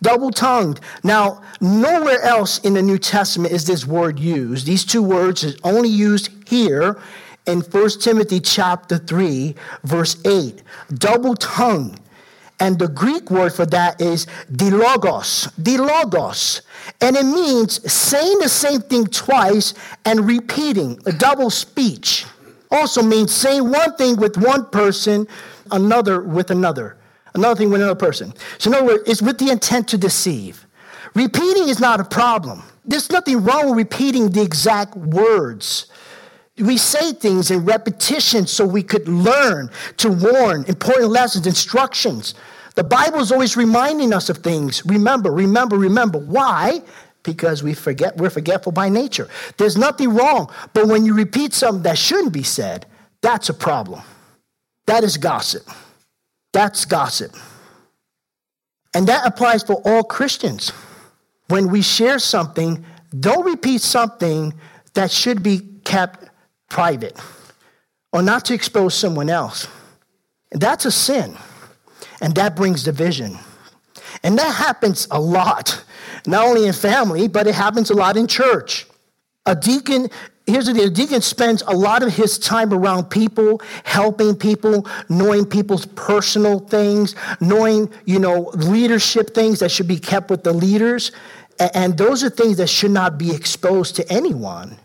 double 0.06 0.30
tongued. 0.30 0.78
Now, 1.02 1.42
nowhere 1.60 2.22
else 2.22 2.60
in 2.60 2.74
the 2.74 2.82
New 2.82 2.96
Testament 2.96 3.52
is 3.52 3.64
this 3.64 3.84
word 3.84 4.20
used. 4.20 4.64
These 4.64 4.84
two 4.84 5.02
words 5.02 5.44
are 5.44 5.52
only 5.64 5.88
used 5.88 6.30
here 6.48 7.00
in 7.46 7.60
1 7.60 7.88
Timothy 8.00 8.38
chapter 8.38 8.98
3, 8.98 9.56
verse 9.82 10.16
8. 10.24 10.62
Double 10.94 11.34
tongued. 11.34 11.98
And 12.60 12.78
the 12.78 12.86
Greek 12.86 13.32
word 13.32 13.52
for 13.52 13.66
that 13.66 14.00
is 14.00 14.26
dilogos, 14.52 15.52
dilogos. 15.60 16.60
And 17.00 17.16
it 17.16 17.24
means 17.24 17.92
saying 17.92 18.38
the 18.38 18.48
same 18.48 18.82
thing 18.82 19.06
twice 19.08 19.74
and 20.04 20.24
repeating, 20.24 21.00
a 21.06 21.12
double 21.12 21.50
speech. 21.50 22.26
Also 22.70 23.02
means 23.02 23.34
saying 23.34 23.68
one 23.68 23.96
thing 23.96 24.16
with 24.16 24.36
one 24.36 24.66
person, 24.66 25.26
another 25.72 26.22
with 26.22 26.52
another 26.52 26.96
another 27.36 27.56
thing 27.56 27.70
with 27.70 27.80
another 27.80 27.98
person. 27.98 28.32
So, 28.58 28.70
in 28.70 28.76
other 28.76 28.86
words, 28.86 29.02
it's 29.06 29.22
with 29.22 29.38
the 29.38 29.50
intent 29.50 29.88
to 29.88 29.98
deceive. 29.98 30.66
Repeating 31.14 31.68
is 31.68 31.80
not 31.80 32.00
a 32.00 32.04
problem. 32.04 32.62
There's 32.84 33.10
nothing 33.10 33.42
wrong 33.42 33.68
with 33.68 33.78
repeating 33.78 34.30
the 34.30 34.42
exact 34.42 34.96
words. 34.96 35.86
We 36.58 36.76
say 36.76 37.12
things 37.12 37.50
in 37.50 37.64
repetition 37.64 38.46
so 38.46 38.66
we 38.66 38.82
could 38.82 39.08
learn 39.08 39.70
to 39.98 40.10
warn 40.10 40.64
important 40.64 41.10
lessons, 41.10 41.46
instructions. 41.46 42.34
The 42.74 42.84
Bible 42.84 43.20
is 43.20 43.32
always 43.32 43.56
reminding 43.56 44.12
us 44.12 44.28
of 44.28 44.38
things. 44.38 44.84
Remember, 44.86 45.32
remember, 45.32 45.76
remember. 45.76 46.18
Why? 46.18 46.82
Because 47.22 47.62
we 47.62 47.74
forget, 47.74 48.16
we're 48.16 48.30
forgetful 48.30 48.72
by 48.72 48.88
nature. 48.88 49.28
There's 49.56 49.76
nothing 49.76 50.14
wrong, 50.14 50.50
but 50.72 50.86
when 50.86 51.04
you 51.04 51.14
repeat 51.14 51.54
something 51.54 51.82
that 51.82 51.98
shouldn't 51.98 52.32
be 52.32 52.42
said, 52.42 52.86
that's 53.22 53.48
a 53.48 53.54
problem. 53.54 54.02
That 54.86 55.02
is 55.02 55.16
gossip. 55.16 55.68
That's 56.56 56.86
gossip. 56.86 57.36
And 58.94 59.06
that 59.08 59.26
applies 59.26 59.62
for 59.62 59.74
all 59.84 60.02
Christians. 60.02 60.72
When 61.48 61.68
we 61.68 61.82
share 61.82 62.18
something, 62.18 62.82
don't 63.20 63.44
repeat 63.44 63.82
something 63.82 64.54
that 64.94 65.10
should 65.10 65.42
be 65.42 65.60
kept 65.84 66.30
private 66.70 67.20
or 68.10 68.22
not 68.22 68.46
to 68.46 68.54
expose 68.54 68.94
someone 68.94 69.28
else. 69.28 69.68
That's 70.50 70.86
a 70.86 70.90
sin. 70.90 71.36
And 72.22 72.34
that 72.36 72.56
brings 72.56 72.84
division. 72.84 73.36
And 74.22 74.38
that 74.38 74.54
happens 74.54 75.08
a 75.10 75.20
lot, 75.20 75.84
not 76.26 76.46
only 76.46 76.66
in 76.66 76.72
family, 76.72 77.28
but 77.28 77.46
it 77.46 77.54
happens 77.54 77.90
a 77.90 77.94
lot 77.94 78.16
in 78.16 78.26
church. 78.26 78.86
A 79.44 79.54
deacon, 79.54 80.08
here's 80.46 80.66
the 80.66 80.72
deal, 80.72 80.88
deacon 80.88 81.20
spends 81.20 81.62
a 81.66 81.74
lot 81.74 82.02
of 82.02 82.12
his 82.12 82.38
time 82.38 82.72
around 82.72 83.10
people, 83.10 83.60
helping 83.84 84.36
people, 84.36 84.86
knowing 85.08 85.44
people's 85.44 85.86
personal 85.86 86.60
things, 86.60 87.14
knowing, 87.40 87.90
you 88.04 88.18
know, 88.18 88.50
leadership 88.54 89.34
things 89.34 89.58
that 89.58 89.70
should 89.70 89.88
be 89.88 89.98
kept 89.98 90.30
with 90.30 90.44
the 90.44 90.52
leaders. 90.52 91.12
And 91.74 91.98
those 91.98 92.22
are 92.22 92.30
things 92.30 92.58
that 92.58 92.68
should 92.68 92.92
not 92.92 93.18
be 93.18 93.34
exposed 93.34 93.96
to 93.96 94.12
anyone. 94.12 94.78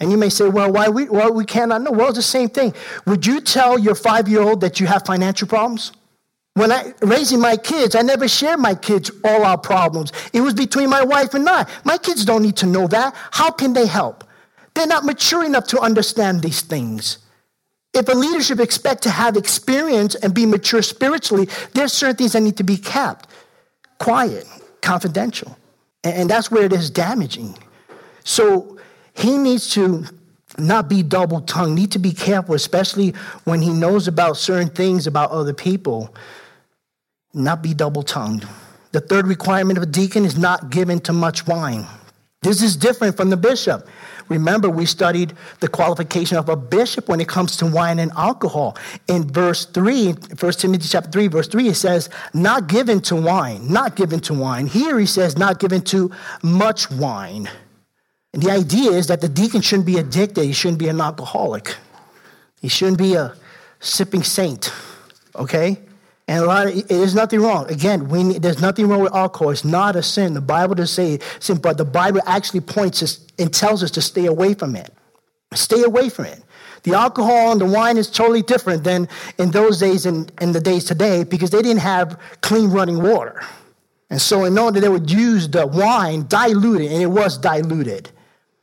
And 0.00 0.12
you 0.12 0.18
may 0.18 0.28
say, 0.28 0.48
well, 0.48 0.72
why 0.72 0.88
we, 0.88 1.08
well, 1.08 1.32
we 1.32 1.44
cannot 1.44 1.82
know? 1.82 1.90
Well, 1.90 2.08
it's 2.08 2.16
the 2.18 2.22
same 2.22 2.48
thing. 2.48 2.72
Would 3.06 3.26
you 3.26 3.40
tell 3.40 3.78
your 3.78 3.94
five 3.94 4.28
year 4.28 4.42
old 4.42 4.60
that 4.60 4.78
you 4.78 4.86
have 4.86 5.04
financial 5.04 5.48
problems? 5.48 5.92
When 6.54 6.72
I 6.72 6.92
raising 7.02 7.40
my 7.40 7.56
kids, 7.56 7.94
I 7.94 8.02
never 8.02 8.26
shared 8.26 8.58
my 8.58 8.74
kids 8.74 9.10
all 9.24 9.44
our 9.44 9.58
problems. 9.58 10.12
It 10.32 10.40
was 10.40 10.54
between 10.54 10.90
my 10.90 11.02
wife 11.04 11.34
and 11.34 11.48
I. 11.48 11.66
My 11.84 11.98
kids 11.98 12.24
don't 12.24 12.42
need 12.42 12.56
to 12.56 12.66
know 12.66 12.86
that. 12.88 13.14
How 13.30 13.50
can 13.50 13.72
they 13.72 13.86
help? 13.86 14.24
They're 14.78 14.86
not 14.86 15.04
mature 15.04 15.44
enough 15.44 15.66
to 15.68 15.80
understand 15.80 16.40
these 16.40 16.60
things. 16.60 17.18
If 17.92 18.08
a 18.08 18.12
leadership 18.12 18.60
expect 18.60 19.02
to 19.02 19.10
have 19.10 19.36
experience 19.36 20.14
and 20.14 20.32
be 20.32 20.46
mature 20.46 20.82
spiritually, 20.82 21.48
there's 21.74 21.92
certain 21.92 22.14
things 22.14 22.34
that 22.34 22.42
need 22.42 22.58
to 22.58 22.62
be 22.62 22.76
kept 22.76 23.28
quiet, 23.98 24.46
confidential. 24.80 25.58
And 26.04 26.30
that's 26.30 26.52
where 26.52 26.62
it 26.62 26.72
is 26.72 26.90
damaging. 26.90 27.58
So 28.22 28.78
he 29.14 29.36
needs 29.36 29.70
to 29.70 30.04
not 30.58 30.88
be 30.88 31.02
double 31.02 31.40
tongued, 31.40 31.74
need 31.74 31.90
to 31.92 31.98
be 31.98 32.12
careful, 32.12 32.54
especially 32.54 33.14
when 33.42 33.60
he 33.60 33.70
knows 33.70 34.06
about 34.06 34.36
certain 34.36 34.70
things 34.70 35.08
about 35.08 35.32
other 35.32 35.54
people 35.54 36.14
not 37.34 37.62
be 37.62 37.74
double 37.74 38.04
tongued. 38.04 38.46
The 38.92 39.00
third 39.00 39.26
requirement 39.26 39.76
of 39.76 39.82
a 39.82 39.86
deacon 39.86 40.24
is 40.24 40.38
not 40.38 40.70
given 40.70 41.00
to 41.00 41.12
much 41.12 41.48
wine. 41.48 41.84
This 42.42 42.62
is 42.62 42.76
different 42.76 43.16
from 43.16 43.30
the 43.30 43.36
bishop. 43.36 43.88
Remember, 44.28 44.68
we 44.68 44.86
studied 44.86 45.32
the 45.60 45.68
qualification 45.68 46.36
of 46.36 46.48
a 46.48 46.56
bishop 46.56 47.08
when 47.08 47.20
it 47.20 47.28
comes 47.28 47.56
to 47.56 47.66
wine 47.66 47.98
and 47.98 48.12
alcohol. 48.12 48.76
In 49.06 49.26
verse 49.26 49.64
3, 49.64 50.12
1 50.12 50.52
Timothy 50.52 50.88
chapter 50.88 51.10
3, 51.10 51.28
verse 51.28 51.48
3, 51.48 51.68
it 51.68 51.74
says, 51.74 52.10
not 52.34 52.68
given 52.68 53.00
to 53.02 53.16
wine, 53.16 53.72
not 53.72 53.96
given 53.96 54.20
to 54.20 54.34
wine. 54.34 54.66
Here 54.66 54.98
he 54.98 55.06
says, 55.06 55.38
not 55.38 55.58
given 55.58 55.82
to 55.82 56.10
much 56.42 56.90
wine. 56.90 57.48
And 58.32 58.42
the 58.42 58.50
idea 58.50 58.92
is 58.92 59.06
that 59.06 59.20
the 59.20 59.28
deacon 59.28 59.62
shouldn't 59.62 59.86
be 59.86 59.98
addicted, 59.98 60.44
he 60.44 60.52
shouldn't 60.52 60.78
be 60.78 60.88
an 60.88 61.00
alcoholic, 61.00 61.76
he 62.60 62.68
shouldn't 62.68 62.98
be 62.98 63.14
a 63.14 63.34
sipping 63.80 64.22
saint, 64.22 64.72
okay? 65.34 65.78
And 66.28 66.44
a 66.44 66.46
lot 66.46 66.66
of, 66.66 66.88
there's 66.88 67.14
nothing 67.14 67.40
wrong. 67.40 67.70
Again, 67.70 68.08
we, 68.10 68.38
there's 68.38 68.60
nothing 68.60 68.86
wrong 68.86 69.00
with 69.00 69.14
alcohol. 69.14 69.50
It's 69.50 69.64
not 69.64 69.96
a 69.96 70.02
sin. 70.02 70.34
The 70.34 70.42
Bible 70.42 70.74
does 70.74 70.92
say 70.92 71.20
sin, 71.40 71.56
but 71.56 71.78
the 71.78 71.86
Bible 71.86 72.20
actually 72.26 72.60
points 72.60 73.02
us 73.02 73.26
and 73.38 73.52
tells 73.52 73.82
us 73.82 73.90
to 73.92 74.02
stay 74.02 74.26
away 74.26 74.52
from 74.52 74.76
it. 74.76 74.92
Stay 75.54 75.82
away 75.82 76.10
from 76.10 76.26
it. 76.26 76.42
The 76.82 76.94
alcohol 76.94 77.52
and 77.52 77.60
the 77.60 77.66
wine 77.66 77.96
is 77.96 78.10
totally 78.10 78.42
different 78.42 78.84
than 78.84 79.08
in 79.38 79.50
those 79.50 79.80
days 79.80 80.04
and 80.04 80.30
in, 80.40 80.48
in 80.48 80.52
the 80.52 80.60
days 80.60 80.84
today 80.84 81.24
because 81.24 81.50
they 81.50 81.62
didn't 81.62 81.80
have 81.80 82.20
clean 82.42 82.70
running 82.70 83.02
water. 83.02 83.42
And 84.10 84.20
so, 84.20 84.44
in 84.44 84.56
order, 84.56 84.80
they 84.80 84.88
would 84.88 85.10
use 85.10 85.48
the 85.48 85.66
wine 85.66 86.26
diluted, 86.28 86.90
and 86.92 87.02
it 87.02 87.06
was 87.06 87.36
diluted. 87.36 88.10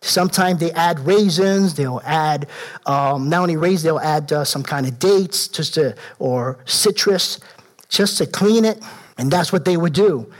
Sometimes 0.01 0.59
they 0.59 0.71
add 0.71 0.99
raisins. 0.99 1.75
They'll 1.75 2.01
add 2.03 2.47
um, 2.85 3.29
not 3.29 3.41
only 3.41 3.57
raisins, 3.57 3.83
they'll 3.83 3.99
add 3.99 4.31
uh, 4.31 4.43
some 4.43 4.63
kind 4.63 4.87
of 4.87 4.97
dates, 4.97 5.47
just 5.47 5.75
to, 5.75 5.95
or 6.19 6.59
citrus, 6.65 7.39
just 7.89 8.17
to 8.17 8.25
clean 8.25 8.65
it, 8.65 8.81
and 9.17 9.31
that's 9.31 9.51
what 9.51 9.65
they 9.65 9.77
would 9.77 9.93
do. 9.93 10.31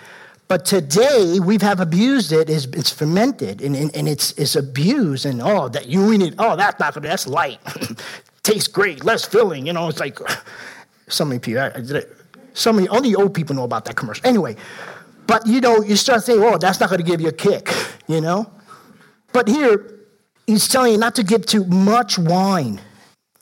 But 0.47 0.65
today 0.65 1.39
we 1.39 1.57
have 1.61 1.79
abused 1.79 2.31
it. 2.31 2.49
It's, 2.49 2.65
it's 2.65 2.91
fermented 2.91 3.61
and, 3.61 3.75
and, 3.75 3.95
and, 3.95 4.07
it's, 4.07 4.31
it's 4.33 4.55
abused. 4.55 5.25
And 5.25 5.41
oh, 5.41 5.69
that 5.69 5.87
you 5.87 6.11
it. 6.11 6.35
Oh, 6.37 6.55
that's 6.55 6.79
not 6.79 6.93
that's 7.01 7.27
light. 7.27 7.59
Tastes 8.43 8.67
great, 8.67 9.03
less 9.03 9.25
filling. 9.25 9.65
You 9.65 9.73
know, 9.73 9.89
it's 9.89 9.99
like 9.99 10.19
so 11.07 11.25
many 11.25 11.39
people. 11.39 11.71
So 12.53 12.71
many 12.71 12.87
only 12.89 13.15
old 13.15 13.33
people 13.33 13.55
know 13.55 13.63
about 13.63 13.85
that 13.85 13.95
commercial. 13.95 14.25
Anyway, 14.27 14.55
but 15.25 15.47
you 15.47 15.61
know, 15.61 15.81
you 15.81 15.95
start 15.95 16.23
saying, 16.23 16.41
oh, 16.43 16.57
that's 16.59 16.79
not 16.79 16.89
going 16.89 17.01
to 17.01 17.05
give 17.05 17.21
you 17.21 17.29
a 17.29 17.33
kick. 17.33 17.69
You 18.07 18.21
know, 18.21 18.47
but 19.33 19.47
here 19.47 19.95
he's 20.45 20.67
telling 20.67 20.91
you 20.91 20.99
not 20.99 21.15
to 21.15 21.23
give 21.23 21.47
too 21.47 21.65
much 21.65 22.19
wine. 22.19 22.79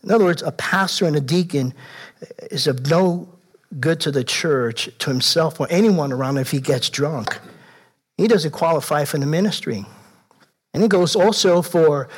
In 0.01 0.09
other 0.09 0.23
words, 0.23 0.41
a 0.41 0.53
pastor 0.53 1.05
and 1.05 1.17
a 1.17 1.19
deacon 1.19 1.73
is 2.49 2.65
of 2.65 2.87
no 2.87 3.33
good 3.79 3.99
to 4.01 4.12
the 4.12 4.23
church, 4.23 4.89
to 4.99 5.09
himself, 5.09 5.59
or 5.59 5.67
anyone 5.69 6.12
around 6.12 6.38
if 6.38 6.51
he 6.51 6.59
gets 6.59 6.89
drunk. 6.89 7.39
He 8.17 8.27
doesn't 8.27 8.51
qualify 8.51 9.05
for 9.05 9.17
the 9.17 9.25
ministry. 9.25 9.86
And 10.73 10.83
it 10.83 10.89
goes 10.89 11.15
also 11.15 11.62
for 11.62 12.09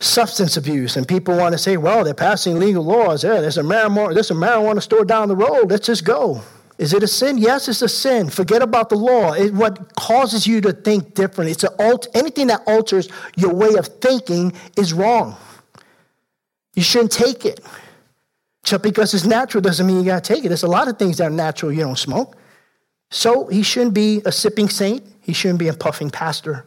substance 0.00 0.56
abuse. 0.56 0.96
And 0.96 1.06
people 1.06 1.36
want 1.36 1.52
to 1.52 1.58
say, 1.58 1.76
well, 1.76 2.04
they're 2.04 2.14
passing 2.14 2.58
legal 2.58 2.84
laws. 2.84 3.22
Yeah, 3.22 3.40
there's 3.40 3.58
a 3.58 3.62
marijuana, 3.62 4.14
there's 4.14 4.30
a 4.30 4.34
marijuana 4.34 4.82
store 4.82 5.04
down 5.04 5.28
the 5.28 5.36
road. 5.36 5.70
Let's 5.70 5.86
just 5.86 6.04
go. 6.04 6.42
Is 6.78 6.94
it 6.94 7.02
a 7.02 7.06
sin? 7.06 7.36
Yes, 7.36 7.68
it's 7.68 7.82
a 7.82 7.88
sin. 7.88 8.30
Forget 8.30 8.62
about 8.62 8.88
the 8.88 8.96
law. 8.96 9.36
What 9.50 9.94
causes 9.96 10.46
you 10.46 10.62
to 10.62 10.72
think 10.72 11.14
different? 11.14 11.50
It's 11.50 11.64
alt- 11.64 12.06
anything 12.14 12.46
that 12.46 12.62
alters 12.66 13.08
your 13.36 13.52
way 13.52 13.74
of 13.74 13.86
thinking 13.86 14.54
is 14.78 14.94
wrong. 14.94 15.36
You 16.74 16.82
shouldn't 16.82 17.12
take 17.12 17.44
it. 17.44 17.60
Just 18.64 18.82
because 18.82 19.14
it's 19.14 19.24
natural 19.24 19.62
doesn't 19.62 19.86
mean 19.86 19.98
you 19.98 20.04
got 20.04 20.22
to 20.24 20.34
take 20.34 20.44
it. 20.44 20.48
There's 20.48 20.62
a 20.62 20.68
lot 20.68 20.88
of 20.88 20.98
things 20.98 21.18
that 21.18 21.24
are 21.24 21.30
natural 21.30 21.72
you 21.72 21.80
don't 21.80 21.98
smoke. 21.98 22.36
So 23.10 23.46
he 23.46 23.62
shouldn't 23.62 23.94
be 23.94 24.22
a 24.24 24.32
sipping 24.32 24.68
saint. 24.68 25.04
He 25.20 25.32
shouldn't 25.32 25.58
be 25.58 25.68
a 25.68 25.74
puffing 25.74 26.10
pastor. 26.10 26.64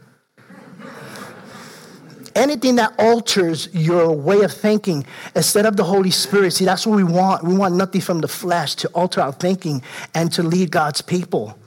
Anything 2.36 2.78
that 2.78 2.94
alters 2.98 3.70
your 3.74 4.12
way 4.12 4.42
of 4.42 4.52
thinking 4.52 5.06
instead 5.36 5.68
of 5.68 5.78
the 5.78 5.84
Holy 5.84 6.10
Spirit, 6.10 6.52
see, 6.52 6.66
that's 6.66 6.88
what 6.88 6.96
we 6.96 7.04
want. 7.04 7.44
We 7.44 7.56
want 7.56 7.76
nothing 7.76 8.02
from 8.02 8.22
the 8.22 8.28
flesh 8.28 8.74
to 8.76 8.88
alter 8.90 9.22
our 9.22 9.32
thinking 9.32 9.84
and 10.16 10.32
to 10.34 10.42
lead 10.42 10.72
God's 10.72 11.02
people. 11.02 11.58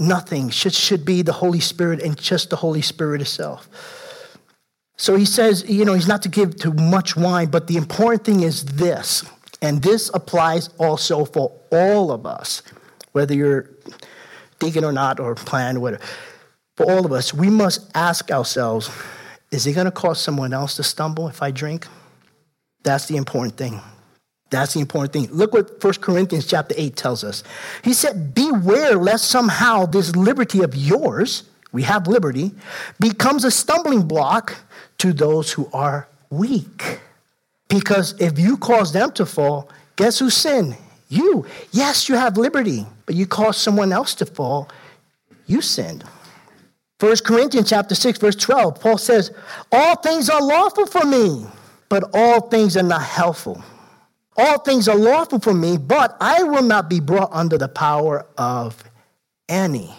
Nothing 0.00 0.50
should, 0.50 0.74
should 0.74 1.04
be 1.04 1.22
the 1.22 1.32
Holy 1.32 1.60
Spirit 1.60 2.02
and 2.02 2.18
just 2.18 2.50
the 2.50 2.56
Holy 2.56 2.82
Spirit 2.82 3.20
itself. 3.20 3.68
So 4.96 5.14
he 5.14 5.24
says, 5.24 5.68
you 5.70 5.84
know, 5.84 5.94
he's 5.94 6.08
not 6.08 6.22
to 6.22 6.28
give 6.28 6.56
too 6.56 6.72
much 6.72 7.16
wine, 7.16 7.48
but 7.50 7.68
the 7.68 7.76
important 7.76 8.24
thing 8.24 8.40
is 8.40 8.64
this 8.64 9.24
and 9.60 9.82
this 9.82 10.10
applies 10.14 10.70
also 10.78 11.24
for 11.24 11.52
all 11.70 12.10
of 12.10 12.26
us, 12.26 12.62
whether 13.12 13.34
you're 13.34 13.70
deacon 14.58 14.84
or 14.84 14.92
not, 14.92 15.20
or 15.20 15.34
plan, 15.34 15.80
whatever. 15.80 16.02
For 16.76 16.90
all 16.90 17.04
of 17.04 17.12
us, 17.12 17.34
we 17.34 17.50
must 17.50 17.90
ask 17.94 18.30
ourselves 18.30 18.90
is 19.50 19.66
it 19.66 19.72
going 19.72 19.86
to 19.86 19.90
cause 19.90 20.20
someone 20.20 20.52
else 20.52 20.76
to 20.76 20.82
stumble 20.82 21.26
if 21.28 21.42
I 21.42 21.50
drink? 21.50 21.86
That's 22.82 23.06
the 23.06 23.16
important 23.16 23.56
thing. 23.56 23.80
That's 24.50 24.74
the 24.74 24.80
important 24.80 25.12
thing. 25.12 25.28
Look 25.34 25.52
what 25.52 25.82
1 25.82 25.94
Corinthians 25.94 26.46
chapter 26.46 26.74
8 26.76 26.96
tells 26.96 27.24
us. 27.24 27.42
He 27.82 27.92
said, 27.92 28.34
Beware 28.34 28.96
lest 28.96 29.28
somehow 29.28 29.86
this 29.86 30.14
liberty 30.16 30.62
of 30.62 30.74
yours, 30.74 31.44
we 31.72 31.82
have 31.82 32.06
liberty, 32.06 32.52
becomes 33.00 33.44
a 33.44 33.50
stumbling 33.50 34.06
block 34.06 34.56
to 34.98 35.12
those 35.12 35.52
who 35.52 35.68
are 35.72 36.08
weak. 36.30 37.00
Because 37.68 38.18
if 38.20 38.38
you 38.38 38.56
cause 38.56 38.92
them 38.92 39.12
to 39.12 39.26
fall, 39.26 39.70
guess 39.96 40.18
who 40.18 40.30
sinned? 40.30 40.76
You. 41.08 41.46
Yes, 41.70 42.08
you 42.08 42.16
have 42.16 42.36
liberty, 42.36 42.86
but 43.06 43.14
you 43.14 43.26
cause 43.26 43.56
someone 43.56 43.92
else 43.92 44.14
to 44.16 44.26
fall, 44.26 44.68
you 45.46 45.60
sinned. 45.60 46.04
1 47.00 47.16
Corinthians 47.24 47.70
chapter 47.70 47.94
6, 47.94 48.18
verse 48.18 48.36
12, 48.36 48.80
Paul 48.80 48.98
says, 48.98 49.32
All 49.70 49.96
things 49.96 50.28
are 50.28 50.42
lawful 50.42 50.86
for 50.86 51.04
me, 51.04 51.46
but 51.88 52.10
all 52.12 52.48
things 52.48 52.76
are 52.76 52.82
not 52.82 53.02
helpful. 53.02 53.62
All 54.36 54.58
things 54.58 54.88
are 54.88 54.96
lawful 54.96 55.38
for 55.38 55.54
me, 55.54 55.78
but 55.78 56.16
I 56.20 56.42
will 56.42 56.62
not 56.62 56.90
be 56.90 57.00
brought 57.00 57.30
under 57.32 57.58
the 57.58 57.68
power 57.68 58.26
of 58.36 58.82
any. 59.48 59.90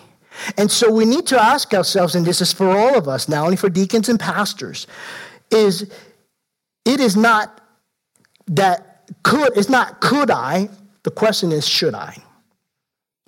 And 0.58 0.71
so 0.71 0.91
we 0.91 1.05
need 1.05 1.27
to 1.27 1.41
ask 1.41 1.73
ourselves, 1.73 2.15
and 2.15 2.25
this 2.25 2.41
is 2.41 2.53
for 2.53 2.69
all 2.69 2.97
of 2.97 3.08
us, 3.08 3.27
not 3.27 3.43
only 3.43 3.58
for 3.58 3.69
deacons 3.69 4.10
and 4.10 4.19
pastors, 4.19 4.88
is 5.51 5.91
it 6.86 6.99
is 6.99 7.15
not 7.15 7.58
that 8.49 9.03
could, 9.23 9.57
it's 9.57 9.69
not 9.69 10.01
could 10.01 10.29
I, 10.29 10.69
the 11.03 11.12
question 11.12 11.51
is 11.51 11.67
should 11.67 11.95
I? 11.95 12.17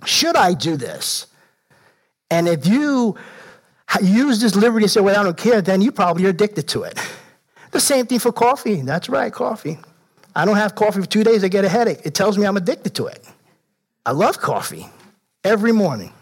Should 0.05 0.35
I 0.35 0.53
do 0.53 0.77
this? 0.77 1.27
And 2.29 2.47
if 2.47 2.65
you 2.65 3.17
use 4.01 4.39
this 4.39 4.55
liberty 4.55 4.85
to 4.85 4.89
say, 4.89 5.01
well, 5.01 5.19
I 5.19 5.23
don't 5.23 5.37
care, 5.37 5.61
then 5.61 5.81
you 5.81 5.91
probably 5.91 6.25
are 6.25 6.29
addicted 6.29 6.67
to 6.69 6.83
it. 6.83 6.97
The 7.71 7.79
same 7.79 8.05
thing 8.05 8.19
for 8.19 8.31
coffee. 8.31 8.81
That's 8.81 9.09
right, 9.09 9.31
coffee. 9.31 9.79
I 10.35 10.45
don't 10.45 10.55
have 10.55 10.75
coffee 10.75 11.01
for 11.01 11.07
two 11.07 11.23
days, 11.23 11.43
I 11.43 11.49
get 11.49 11.65
a 11.65 11.69
headache. 11.69 11.99
It 12.03 12.13
tells 12.13 12.37
me 12.37 12.45
I'm 12.45 12.57
addicted 12.57 12.95
to 12.95 13.07
it. 13.07 13.25
I 14.05 14.11
love 14.11 14.39
coffee 14.39 14.87
every 15.43 15.71
morning. 15.71 16.13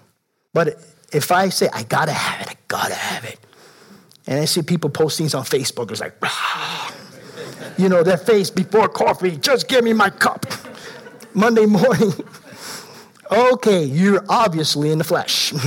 But 0.53 0.83
if 1.13 1.31
I 1.31 1.49
say, 1.49 1.69
I 1.71 1.83
gotta 1.83 2.11
have 2.11 2.41
it, 2.41 2.49
I 2.49 2.55
gotta 2.67 2.95
have 2.95 3.23
it, 3.23 3.39
and 4.27 4.39
I 4.39 4.45
see 4.45 4.61
people 4.61 4.89
post 4.89 5.17
things 5.17 5.33
on 5.33 5.43
Facebook, 5.43 5.91
it's 5.91 6.01
like. 6.01 6.19
You 7.79 7.87
know, 7.87 8.03
their 8.03 8.17
face 8.17 8.49
before 8.49 8.89
coffee, 8.89 9.37
just 9.37 9.69
give 9.69 9.85
me 9.85 9.93
my 9.93 10.09
cup. 10.09 10.45
Monday 11.33 11.65
morning, 11.65 12.11
okay, 13.31 13.85
you're 13.85 14.25
obviously 14.27 14.91
in 14.91 14.97
the 14.97 15.03
flesh. 15.05 15.51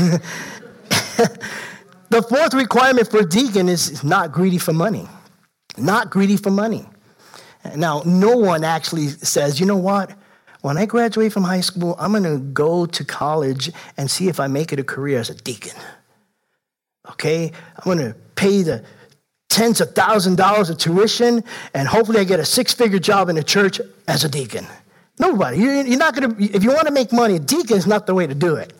the 2.10 2.22
fourth 2.28 2.52
requirement 2.52 3.10
for 3.10 3.22
deacon 3.22 3.66
is 3.70 4.04
not 4.04 4.30
greedy 4.30 4.58
for 4.58 4.74
money. 4.74 5.08
Not 5.78 6.10
greedy 6.10 6.36
for 6.36 6.50
money. 6.50 6.86
Now, 7.74 8.02
no 8.04 8.36
one 8.36 8.62
actually 8.62 9.08
says, 9.08 9.58
you 9.58 9.64
know 9.64 9.78
what? 9.78 10.12
When 10.60 10.76
I 10.76 10.84
graduate 10.84 11.32
from 11.32 11.44
high 11.44 11.62
school, 11.62 11.96
I'm 11.98 12.10
going 12.10 12.24
to 12.24 12.38
go 12.38 12.84
to 12.84 13.04
college 13.04 13.70
and 13.96 14.10
see 14.10 14.28
if 14.28 14.38
I 14.38 14.48
make 14.48 14.70
it 14.72 14.78
a 14.78 14.84
career 14.84 15.18
as 15.18 15.30
a 15.30 15.34
deacon. 15.34 15.80
Okay? 17.10 17.52
I'm 17.76 17.84
going 17.84 17.98
to 17.98 18.14
pay 18.34 18.62
the 18.62 18.84
tens 19.52 19.80
of 19.80 19.94
thousands 19.94 20.34
of 20.34 20.38
dollars 20.38 20.70
of 20.70 20.78
tuition 20.78 21.44
and 21.74 21.86
hopefully 21.86 22.20
I 22.20 22.24
get 22.24 22.40
a 22.40 22.44
six 22.44 22.72
figure 22.72 22.98
job 22.98 23.28
in 23.28 23.36
the 23.36 23.44
church 23.44 23.80
as 24.08 24.24
a 24.24 24.28
deacon. 24.28 24.66
Nobody. 25.18 25.58
You're 25.58 25.98
not 25.98 26.16
going 26.16 26.34
to, 26.34 26.44
if 26.56 26.64
you 26.64 26.70
want 26.70 26.86
to 26.86 26.92
make 26.92 27.12
money, 27.12 27.36
a 27.36 27.38
deacon 27.38 27.76
is 27.76 27.86
not 27.86 28.06
the 28.06 28.14
way 28.14 28.26
to 28.26 28.34
do 28.34 28.56
it, 28.56 28.72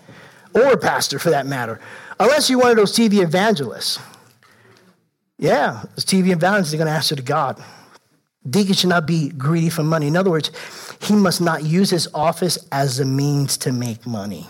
or 0.54 0.72
a 0.72 0.76
pastor 0.76 1.18
for 1.18 1.30
that 1.30 1.46
matter, 1.46 1.78
unless 2.18 2.48
you're 2.48 2.58
one 2.58 2.70
of 2.70 2.76
those 2.76 2.92
TV 2.92 3.22
evangelists. 3.22 3.98
Yeah, 5.38 5.82
those 5.94 6.04
TV 6.04 6.30
evangelists 6.30 6.72
are 6.74 6.78
going 6.78 6.86
to 6.86 6.92
answer 6.92 7.16
to 7.16 7.22
God. 7.22 7.62
Deacon 8.48 8.74
should 8.74 8.88
not 8.88 9.06
be 9.06 9.28
greedy 9.28 9.70
for 9.70 9.82
money. 9.82 10.06
In 10.08 10.16
other 10.16 10.30
words, 10.30 10.50
he 11.00 11.14
must 11.14 11.40
not 11.40 11.64
use 11.64 11.90
his 11.90 12.08
office 12.14 12.58
as 12.72 12.98
a 12.98 13.04
means 13.04 13.56
to 13.58 13.72
make 13.72 14.06
money. 14.06 14.46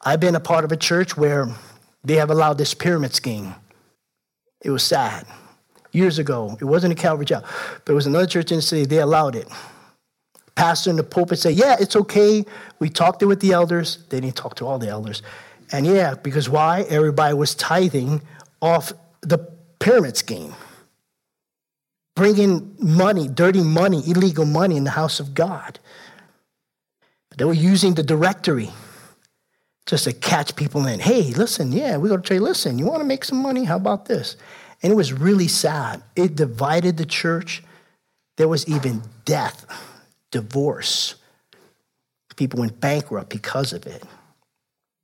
I've 0.00 0.20
been 0.20 0.34
a 0.34 0.40
part 0.40 0.64
of 0.64 0.72
a 0.72 0.76
church 0.76 1.16
where 1.16 1.48
they 2.04 2.14
have 2.16 2.30
allowed 2.30 2.58
this 2.58 2.74
pyramid 2.74 3.14
scheme. 3.14 3.54
It 4.62 4.70
was 4.70 4.82
sad. 4.82 5.26
Years 5.92 6.18
ago, 6.18 6.56
it 6.60 6.64
wasn't 6.64 6.92
a 6.92 6.96
Calvary 6.96 7.26
Chapel, 7.26 7.48
but 7.84 7.92
it 7.92 7.94
was 7.94 8.06
another 8.06 8.26
church 8.26 8.50
in 8.50 8.56
the 8.56 8.62
city. 8.62 8.86
They 8.86 8.98
allowed 8.98 9.36
it. 9.36 9.46
Pastor 10.54 10.90
in 10.90 10.96
the 10.96 11.02
pulpit 11.02 11.38
said, 11.38 11.54
Yeah, 11.54 11.76
it's 11.78 11.96
okay. 11.96 12.44
We 12.78 12.88
talked 12.88 13.22
it 13.22 13.26
with 13.26 13.40
the 13.40 13.52
elders. 13.52 13.98
They 14.08 14.20
didn't 14.20 14.36
talk 14.36 14.54
to 14.56 14.66
all 14.66 14.78
the 14.78 14.88
elders. 14.88 15.22
And 15.70 15.86
yeah, 15.86 16.14
because 16.14 16.48
why? 16.48 16.82
Everybody 16.82 17.34
was 17.34 17.54
tithing 17.54 18.22
off 18.60 18.92
the 19.22 19.38
pyramid 19.78 20.16
scheme 20.16 20.54
bringing 22.14 22.76
money, 22.78 23.28
dirty 23.28 23.62
money, 23.62 24.02
illegal 24.06 24.44
money 24.44 24.76
in 24.76 24.84
the 24.84 24.90
house 24.90 25.20
of 25.20 25.34
God. 25.34 25.78
They 27.36 27.44
were 27.44 27.54
using 27.54 27.94
the 27.94 28.02
directory 28.02 28.70
just 29.86 30.04
to 30.04 30.12
catch 30.12 30.54
people 30.56 30.86
in. 30.86 31.00
Hey, 31.00 31.32
listen, 31.32 31.72
yeah, 31.72 31.96
we 31.96 32.08
got 32.08 32.24
to 32.24 32.34
you, 32.34 32.40
listen, 32.40 32.78
you 32.78 32.86
want 32.86 33.00
to 33.00 33.06
make 33.06 33.24
some 33.24 33.42
money? 33.42 33.64
How 33.64 33.76
about 33.76 34.06
this? 34.06 34.36
And 34.82 34.92
it 34.92 34.96
was 34.96 35.12
really 35.12 35.48
sad. 35.48 36.02
It 36.16 36.34
divided 36.34 36.96
the 36.96 37.06
church. 37.06 37.62
There 38.36 38.48
was 38.48 38.66
even 38.68 39.02
death, 39.24 39.66
divorce. 40.30 41.16
People 42.36 42.60
went 42.60 42.80
bankrupt 42.80 43.30
because 43.30 43.72
of 43.72 43.86
it. 43.86 44.02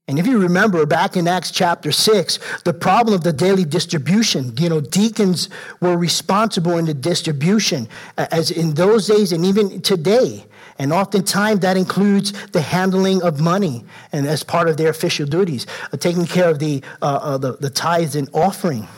And 0.09 0.19
if 0.19 0.27
you 0.27 0.39
remember 0.39 0.87
back 0.87 1.19
in 1.19 1.29
Acts 1.29 1.51
chapter 1.51 1.93
6, 1.93 2.39
the 2.65 2.73
problem 2.73 3.15
of 3.15 3.25
the 3.25 3.33
daily 3.33 3.67
distribution, 3.67 4.57
you 4.57 4.71
know, 4.71 4.81
deacons 4.81 5.51
were 5.81 5.99
responsible 5.99 6.79
in 6.79 6.87
the 6.87 6.95
distribution, 6.95 7.87
as 8.17 8.51
in 8.51 8.73
those 8.73 9.07
days 9.07 9.33
and 9.33 9.45
even 9.45 9.83
today. 9.83 10.47
And 10.79 10.95
oftentimes 10.95 11.61
that 11.61 11.77
includes 11.77 12.33
the 12.49 12.63
handling 12.63 13.23
of 13.23 13.39
money 13.39 13.85
and 14.11 14.27
as 14.27 14.43
part 14.43 14.69
of 14.69 14.79
their 14.79 14.89
official 14.89 15.27
duties, 15.27 15.67
uh, 15.93 15.97
taking 15.99 16.25
care 16.25 16.49
of 16.49 16.59
the, 16.59 16.83
uh, 17.03 17.19
uh, 17.21 17.39
the, 17.39 17.53
the 17.57 17.69
tithes 17.69 18.17
and 18.17 18.31
offering. 18.33 18.89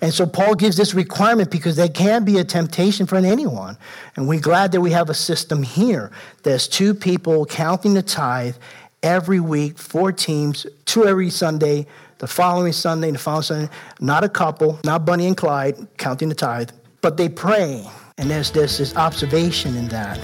And 0.00 0.12
so 0.12 0.26
Paul 0.26 0.54
gives 0.54 0.76
this 0.76 0.94
requirement 0.94 1.50
because 1.50 1.76
there 1.76 1.88
can 1.88 2.24
be 2.24 2.38
a 2.38 2.44
temptation 2.44 3.06
for 3.06 3.16
anyone. 3.16 3.76
And 4.16 4.28
we're 4.28 4.40
glad 4.40 4.72
that 4.72 4.80
we 4.80 4.90
have 4.90 5.10
a 5.10 5.14
system 5.14 5.62
here. 5.62 6.10
There's 6.42 6.68
two 6.68 6.94
people 6.94 7.46
counting 7.46 7.94
the 7.94 8.02
tithe 8.02 8.56
every 9.02 9.40
week, 9.40 9.78
four 9.78 10.12
teams, 10.12 10.66
two 10.84 11.06
every 11.06 11.30
Sunday, 11.30 11.86
the 12.18 12.26
following 12.26 12.72
Sunday, 12.72 13.10
the 13.10 13.18
following 13.18 13.42
Sunday. 13.42 13.72
Not 14.00 14.24
a 14.24 14.28
couple, 14.28 14.78
not 14.84 15.04
Bonnie 15.04 15.26
and 15.26 15.36
Clyde 15.36 15.76
counting 15.98 16.28
the 16.28 16.34
tithe, 16.34 16.70
but 17.00 17.16
they 17.16 17.28
pray. 17.28 17.84
And 18.18 18.30
there's, 18.30 18.50
there's 18.50 18.78
this 18.78 18.96
observation 18.96 19.76
in 19.76 19.88
that. 19.88 20.20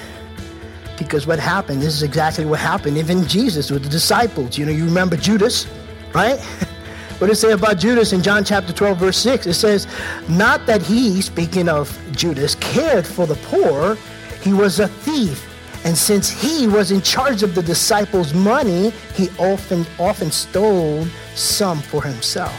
Because 0.98 1.26
what 1.26 1.38
happened, 1.38 1.82
this 1.82 1.94
is 1.94 2.02
exactly 2.02 2.44
what 2.44 2.60
happened, 2.60 2.98
even 2.98 3.26
Jesus 3.26 3.70
with 3.70 3.82
the 3.82 3.88
disciples. 3.88 4.58
You 4.58 4.66
know, 4.66 4.72
you 4.72 4.84
remember 4.84 5.16
Judas, 5.16 5.66
right? 6.12 6.40
what 7.18 7.28
does 7.28 7.38
it 7.38 7.40
say 7.40 7.52
about 7.52 7.78
Judas 7.78 8.12
in 8.12 8.22
John 8.22 8.44
chapter 8.44 8.72
12, 8.72 8.98
verse 8.98 9.18
6? 9.18 9.46
It 9.46 9.54
says, 9.54 9.86
Not 10.28 10.66
that 10.66 10.82
he, 10.82 11.20
speaking 11.20 11.68
of 11.68 11.96
Judas, 12.12 12.54
cared 12.56 13.06
for 13.06 13.26
the 13.26 13.36
poor, 13.36 13.96
he 14.42 14.52
was 14.52 14.78
a 14.80 14.88
thief 14.88 15.53
and 15.84 15.96
since 15.96 16.30
he 16.30 16.66
was 16.66 16.90
in 16.90 17.02
charge 17.02 17.42
of 17.42 17.54
the 17.54 17.62
disciples' 17.62 18.32
money, 18.32 18.90
he 19.14 19.28
often, 19.38 19.86
often 19.98 20.30
stole 20.30 21.06
some 21.34 21.80
for 21.80 22.02
himself. 22.02 22.54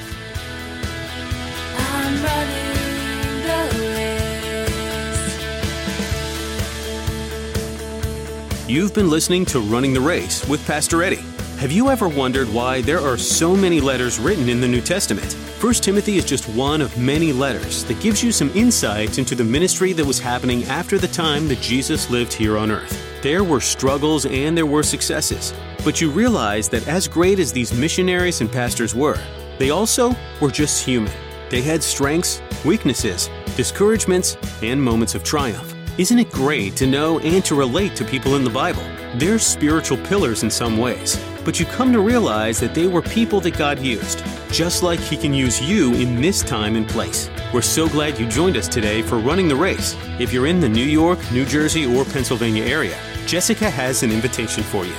You've 8.67 8.93
been 8.93 9.09
listening 9.09 9.45
to 9.45 9.59
Running 9.59 9.93
the 9.93 10.01
Race 10.01 10.47
with 10.47 10.65
Pastor 10.65 11.03
Eddie. 11.03 11.23
Have 11.59 11.71
you 11.71 11.89
ever 11.89 12.09
wondered 12.09 12.49
why 12.49 12.81
there 12.81 12.99
are 12.99 13.17
so 13.17 13.55
many 13.55 13.79
letters 13.79 14.19
written 14.19 14.49
in 14.49 14.59
the 14.59 14.67
New 14.67 14.81
Testament? 14.81 15.33
1 15.61 15.73
Timothy 15.75 16.17
is 16.17 16.25
just 16.25 16.49
one 16.49 16.81
of 16.81 16.97
many 16.97 17.31
letters 17.31 17.83
that 17.85 17.99
gives 18.01 18.23
you 18.23 18.31
some 18.31 18.49
insight 18.55 19.17
into 19.17 19.35
the 19.35 19.43
ministry 19.43 19.93
that 19.93 20.05
was 20.05 20.19
happening 20.19 20.63
after 20.65 20.97
the 20.97 21.07
time 21.07 21.47
that 21.47 21.61
Jesus 21.61 22.09
lived 22.09 22.33
here 22.33 22.57
on 22.57 22.71
earth. 22.71 23.04
There 23.25 23.43
were 23.43 23.59
struggles 23.59 24.27
and 24.27 24.55
there 24.55 24.67
were 24.67 24.83
successes, 24.83 25.51
but 25.83 25.99
you 25.99 26.11
realize 26.11 26.69
that 26.69 26.87
as 26.87 27.07
great 27.07 27.39
as 27.39 27.51
these 27.51 27.73
missionaries 27.73 28.39
and 28.39 28.51
pastors 28.51 28.93
were, 28.93 29.17
they 29.57 29.71
also 29.71 30.15
were 30.39 30.51
just 30.51 30.85
human. 30.85 31.11
They 31.49 31.63
had 31.63 31.81
strengths, 31.81 32.39
weaknesses, 32.63 33.31
discouragements, 33.57 34.37
and 34.61 34.79
moments 34.79 35.15
of 35.15 35.23
triumph. 35.23 35.73
Isn't 35.97 36.19
it 36.19 36.29
great 36.29 36.75
to 36.75 36.85
know 36.85 37.17
and 37.17 37.43
to 37.45 37.55
relate 37.55 37.95
to 37.95 38.05
people 38.05 38.35
in 38.35 38.43
the 38.43 38.51
Bible? 38.51 38.83
They're 39.15 39.39
spiritual 39.39 39.97
pillars 40.05 40.43
in 40.43 40.51
some 40.51 40.77
ways, 40.77 41.19
but 41.43 41.59
you 41.59 41.65
come 41.65 41.91
to 41.93 42.01
realize 42.01 42.59
that 42.59 42.75
they 42.75 42.85
were 42.85 43.01
people 43.01 43.41
that 43.41 43.57
God 43.57 43.79
used, 43.79 44.23
just 44.51 44.83
like 44.83 44.99
He 44.99 45.17
can 45.17 45.33
use 45.33 45.59
you 45.59 45.95
in 45.95 46.21
this 46.21 46.43
time 46.43 46.75
and 46.75 46.87
place. 46.87 47.31
We're 47.51 47.63
so 47.63 47.89
glad 47.89 48.19
you 48.19 48.27
joined 48.27 48.55
us 48.55 48.67
today 48.67 49.01
for 49.01 49.17
Running 49.17 49.47
the 49.47 49.55
Race. 49.55 49.95
If 50.19 50.31
you're 50.31 50.45
in 50.45 50.59
the 50.59 50.69
New 50.69 50.85
York, 50.85 51.17
New 51.31 51.45
Jersey, 51.45 51.87
or 51.87 52.05
Pennsylvania 52.05 52.65
area, 52.65 52.99
Jessica 53.25 53.69
has 53.69 54.03
an 54.03 54.11
invitation 54.11 54.63
for 54.63 54.85
you. 54.85 54.93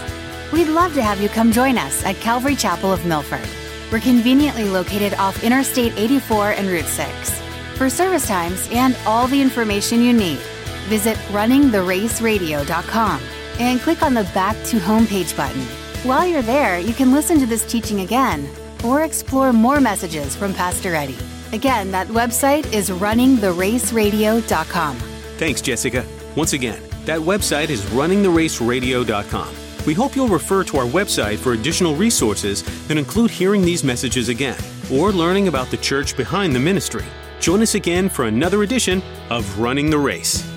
We'd 0.52 0.68
love 0.68 0.92
to 0.94 1.02
have 1.02 1.20
you 1.20 1.28
come 1.28 1.52
join 1.52 1.76
us 1.78 2.04
at 2.04 2.16
Calvary 2.16 2.56
Chapel 2.56 2.92
of 2.92 3.06
Milford. 3.06 3.48
We're 3.90 4.00
conveniently 4.00 4.64
located 4.64 5.14
off 5.14 5.42
Interstate 5.44 5.94
84 5.96 6.50
and 6.52 6.68
Route 6.68 6.84
6. 6.86 7.40
For 7.76 7.88
service 7.88 8.26
times 8.26 8.68
and 8.72 8.96
all 9.06 9.28
the 9.28 9.40
information 9.40 10.02
you 10.02 10.12
need, 10.12 10.38
visit 10.88 11.16
runningtheraceradio.com 11.30 13.20
and 13.58 13.80
click 13.80 14.02
on 14.02 14.12
the 14.14 14.24
Back 14.34 14.56
to 14.66 14.78
Homepage 14.78 15.36
button. 15.36 15.62
While 16.02 16.26
you're 16.26 16.42
there, 16.42 16.78
you 16.78 16.92
can 16.94 17.12
listen 17.12 17.38
to 17.40 17.46
this 17.46 17.64
teaching 17.64 18.00
again 18.00 18.48
or 18.84 19.04
explore 19.04 19.52
more 19.52 19.80
messages 19.80 20.36
from 20.36 20.54
Pastor 20.54 20.94
Eddie. 20.94 21.18
Again, 21.52 21.90
that 21.92 22.08
website 22.08 22.72
is 22.72 22.90
runningtheraceradio.com. 22.90 24.96
Thanks, 25.38 25.60
Jessica. 25.60 26.04
Once 26.34 26.52
again, 26.52 26.82
that 27.06 27.20
website 27.20 27.70
is 27.70 27.82
runningtheraceradio.com. 27.86 29.54
We 29.86 29.94
hope 29.94 30.16
you'll 30.16 30.28
refer 30.28 30.64
to 30.64 30.78
our 30.78 30.86
website 30.86 31.38
for 31.38 31.52
additional 31.52 31.94
resources 31.94 32.62
that 32.88 32.98
include 32.98 33.30
hearing 33.30 33.62
these 33.62 33.84
messages 33.84 34.28
again 34.28 34.58
or 34.92 35.12
learning 35.12 35.48
about 35.48 35.70
the 35.70 35.76
church 35.76 36.16
behind 36.16 36.54
the 36.54 36.60
ministry. 36.60 37.04
Join 37.40 37.62
us 37.62 37.74
again 37.76 38.08
for 38.08 38.24
another 38.24 38.62
edition 38.62 39.02
of 39.30 39.58
Running 39.58 39.90
the 39.90 39.98
Race. 39.98 40.55